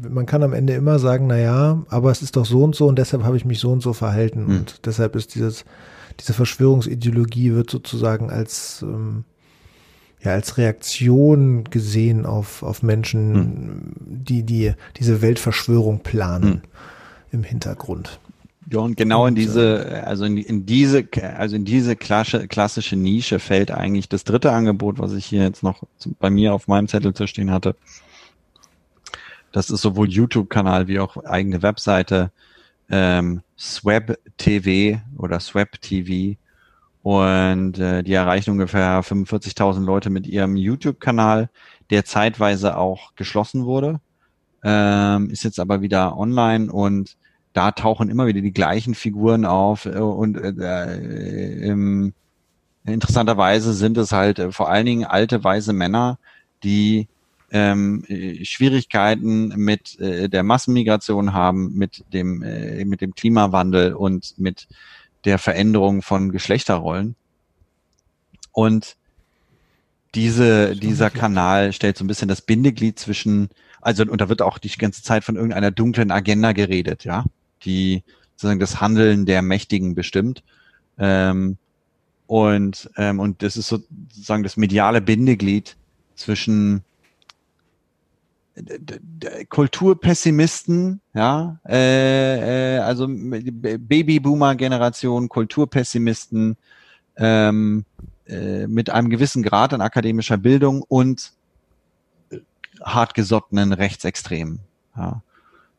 [0.08, 2.88] man kann am Ende immer sagen, na ja, aber es ist doch so und so
[2.88, 4.58] und deshalb habe ich mich so und so verhalten mhm.
[4.58, 5.66] und deshalb ist dieses
[6.20, 9.24] diese Verschwörungsideologie wird sozusagen als ähm,
[10.22, 13.94] ja als Reaktion gesehen auf auf Menschen, mhm.
[14.08, 16.62] die die diese Weltverschwörung planen mhm.
[17.32, 18.20] im Hintergrund.
[18.72, 23.40] Ja, und genau in diese, also in, in diese, also in diese klassische, klassische Nische
[23.40, 25.82] fällt eigentlich das dritte Angebot, was ich hier jetzt noch
[26.20, 27.76] bei mir auf meinem Zettel zu stehen hatte.
[29.52, 32.32] Das ist sowohl YouTube-Kanal wie auch eigene Webseite,
[32.90, 36.38] ähm, Swab TV oder Swab TV.
[37.02, 41.50] Und äh, die erreichen ungefähr 45.000 Leute mit ihrem YouTube-Kanal,
[41.90, 44.00] der zeitweise auch geschlossen wurde,
[44.64, 47.18] ähm, ist jetzt aber wieder online und
[47.54, 52.14] da tauchen immer wieder die gleichen Figuren auf äh, und äh, im,
[52.86, 56.20] interessanterweise sind es halt äh, vor allen Dingen alte weise Männer,
[56.64, 57.08] die
[57.52, 64.38] ähm, äh, Schwierigkeiten mit äh, der Massenmigration haben, mit dem, äh, mit dem Klimawandel und
[64.38, 64.68] mit
[65.26, 67.16] der Veränderung von Geschlechterrollen.
[68.52, 68.96] Und
[70.16, 73.50] diese, dieser Kanal stellt so ein bisschen das Bindeglied zwischen,
[73.82, 77.26] also, und da wird auch die ganze Zeit von irgendeiner dunklen Agenda geredet, ja,
[77.64, 78.04] die
[78.36, 80.44] sozusagen das Handeln der Mächtigen bestimmt.
[80.98, 81.58] Ähm,
[82.26, 85.76] und, ähm, und das ist sozusagen das mediale Bindeglied
[86.16, 86.84] zwischen
[89.50, 96.58] Kulturpessimisten, ja, äh, äh, also Babyboomer-Generation, Kulturpessimisten
[97.18, 97.86] ähm,
[98.28, 101.34] äh, mit einem gewissen Grad an akademischer Bildung und
[102.84, 104.60] hartgesottenen Rechtsextremen.
[104.96, 105.22] Ja.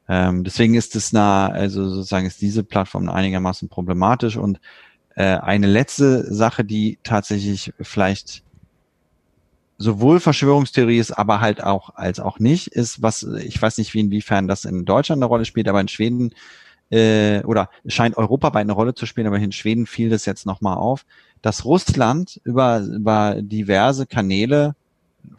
[0.09, 4.61] Ähm, deswegen ist es nah, also sozusagen ist diese Plattform einigermaßen problematisch und
[5.15, 8.43] äh, eine letzte Sache, die tatsächlich vielleicht
[9.81, 14.01] sowohl Verschwörungstheorie ist, aber halt auch als auch nicht, ist, was, ich weiß nicht, wie
[14.01, 16.35] inwiefern das in Deutschland eine Rolle spielt, aber in Schweden
[16.91, 20.45] äh, oder scheint Europa bei eine Rolle zu spielen, aber in Schweden fiel das jetzt
[20.45, 21.07] nochmal auf,
[21.41, 24.77] dass Russland über, über diverse Kanäle,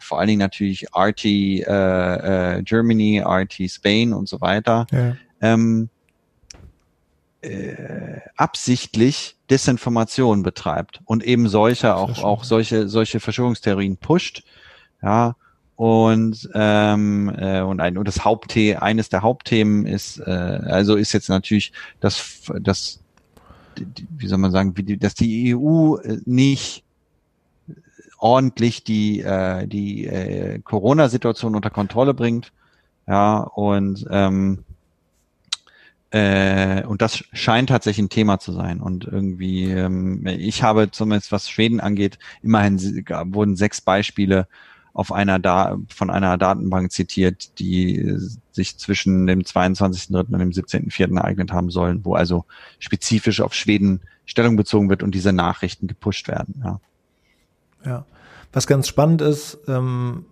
[0.00, 5.16] vor allen Dingen natürlich RT äh, äh, Germany, RT Spain und so weiter, ja.
[5.40, 5.88] ähm,
[7.42, 14.44] äh, absichtlich Desinformation betreibt und eben solche auch auch solche solche Verschwörungstheorien pusht,
[15.02, 15.36] ja
[15.76, 21.12] und ähm, äh, und ein und das Hauptthema eines der Hauptthemen ist äh, also ist
[21.12, 23.02] jetzt natürlich das das
[23.78, 26.84] wie soll man sagen, wie die, dass die EU äh, nicht
[28.18, 32.52] ordentlich die, äh, die äh, Corona-Situation unter Kontrolle bringt.
[33.08, 34.64] Ja, und ähm,
[36.12, 38.80] äh, und das scheint tatsächlich ein Thema zu sein.
[38.80, 42.78] Und irgendwie, ähm, ich habe zumindest, was Schweden angeht, immerhin
[43.34, 44.46] wurden sechs Beispiele
[44.92, 48.14] auf einer da von einer Datenbank zitiert, die
[48.50, 50.18] sich zwischen dem 22.3.
[50.18, 51.16] und dem 17.4.
[51.16, 52.44] ereignet haben sollen, wo also
[52.78, 56.62] spezifisch auf Schweden Stellung bezogen wird und diese Nachrichten gepusht werden.
[56.62, 56.80] Ja.
[57.86, 58.04] Ja.
[58.52, 60.26] Was ganz spannend ist, ähm,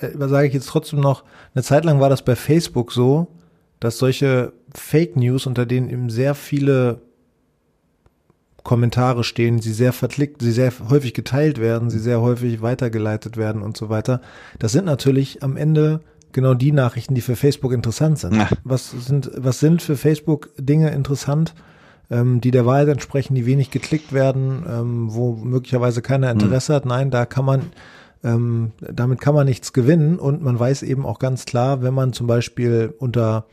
[0.00, 1.22] äh, sage ich jetzt trotzdem noch,
[1.54, 3.28] eine Zeit lang war das bei Facebook so,
[3.82, 7.02] dass solche Fake News, unter denen eben sehr viele
[8.62, 13.60] Kommentare stehen, sie sehr verklickt, sie sehr häufig geteilt werden, sie sehr häufig weitergeleitet werden
[13.60, 14.20] und so weiter.
[14.60, 18.36] Das sind natürlich am Ende genau die Nachrichten, die für Facebook interessant sind.
[18.36, 18.48] Ja.
[18.62, 21.52] Was sind, was sind für Facebook Dinge interessant,
[22.08, 26.76] ähm, die der Wahrheit entsprechen, die wenig geklickt werden, ähm, wo möglicherweise keiner Interesse mhm.
[26.76, 26.86] hat?
[26.86, 27.62] Nein, da kann man
[28.24, 32.12] ähm, damit kann man nichts gewinnen und man weiß eben auch ganz klar, wenn man
[32.12, 33.46] zum Beispiel unter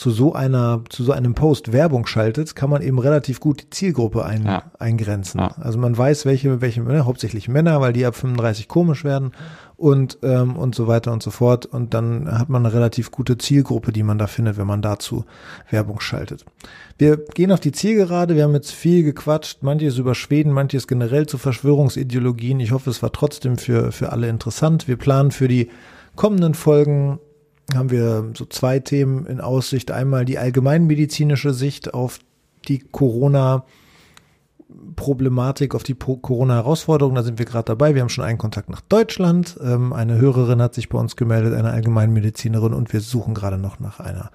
[0.00, 3.68] zu so einer, zu so einem Post Werbung schaltet, kann man eben relativ gut die
[3.68, 4.62] Zielgruppe ein, ja.
[4.78, 5.40] eingrenzen.
[5.40, 5.54] Ja.
[5.60, 9.32] Also man weiß, welche, welche Männer, hauptsächlich Männer, weil die ab 35 komisch werden
[9.76, 11.66] und, ähm, und so weiter und so fort.
[11.66, 15.26] Und dann hat man eine relativ gute Zielgruppe, die man da findet, wenn man dazu
[15.68, 16.46] Werbung schaltet.
[16.96, 18.36] Wir gehen auf die Zielgerade.
[18.36, 22.58] Wir haben jetzt viel gequatscht, manches über Schweden, manches generell zu Verschwörungsideologien.
[22.60, 24.88] Ich hoffe, es war trotzdem für, für alle interessant.
[24.88, 25.68] Wir planen für die
[26.16, 27.18] kommenden Folgen
[27.74, 29.90] haben wir so zwei Themen in Aussicht.
[29.90, 32.18] Einmal die allgemeinmedizinische Sicht auf
[32.68, 33.64] die Corona-
[34.96, 37.14] Problematik, auf die Corona-Herausforderung.
[37.14, 37.94] Da sind wir gerade dabei.
[37.94, 39.58] Wir haben schon einen Kontakt nach Deutschland.
[39.62, 43.80] Ähm, eine Hörerin hat sich bei uns gemeldet, eine Allgemeinmedizinerin, und wir suchen gerade noch
[43.80, 44.30] nach einer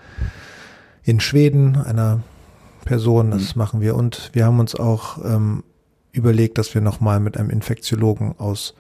[1.04, 2.22] in Schweden, einer
[2.84, 3.32] Person.
[3.32, 3.60] Das mhm.
[3.60, 3.96] machen wir.
[3.96, 5.64] Und wir haben uns auch ähm,
[6.12, 8.76] überlegt, dass wir nochmal mit einem Infektiologen aus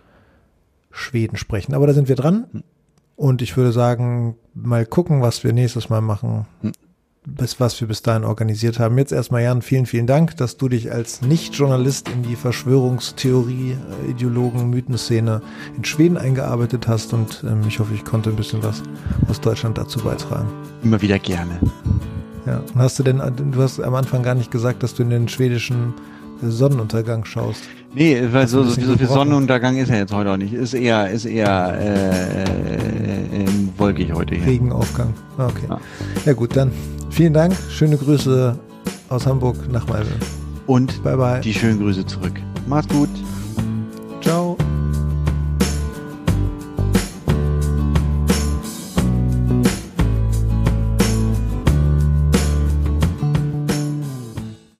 [0.91, 1.73] Schweden sprechen.
[1.73, 2.63] Aber da sind wir dran.
[3.15, 6.45] Und ich würde sagen, mal gucken, was wir nächstes Mal machen.
[6.61, 6.71] Hm.
[7.27, 8.99] Bis was wir bis dahin organisiert haben.
[8.99, 14.11] Jetzt erstmal Jan, vielen, vielen Dank, dass du dich als Nicht-Journalist in die Verschwörungstheorie, äh,
[14.11, 15.41] Ideologen, Mythenszene
[15.75, 18.83] in Schweden eingearbeitet hast und ähm, ich hoffe, ich konnte ein bisschen was
[19.27, 20.47] aus Deutschland dazu beitragen.
[20.83, 21.59] Immer wieder gerne.
[22.45, 25.09] Ja, und hast du denn, du hast am Anfang gar nicht gesagt, dass du in
[25.09, 25.95] den schwedischen
[26.41, 27.63] Sonnenuntergang schaust.
[27.93, 30.53] Nee, weil so, so, so viel Sonnenuntergang ist er jetzt heute auch nicht.
[30.53, 34.45] Ist eher, ist eher äh, äh, wolkig heute hier.
[34.45, 35.13] Regenaufgang.
[35.37, 35.65] Ah, okay.
[35.69, 35.79] Ja.
[36.25, 36.71] ja gut, dann
[37.09, 37.55] vielen Dank.
[37.69, 38.57] Schöne Grüße
[39.09, 40.09] aus Hamburg nach Malmö.
[40.67, 41.41] Und bye bye.
[41.41, 42.33] die schönen Grüße zurück.
[42.67, 43.09] Macht's gut.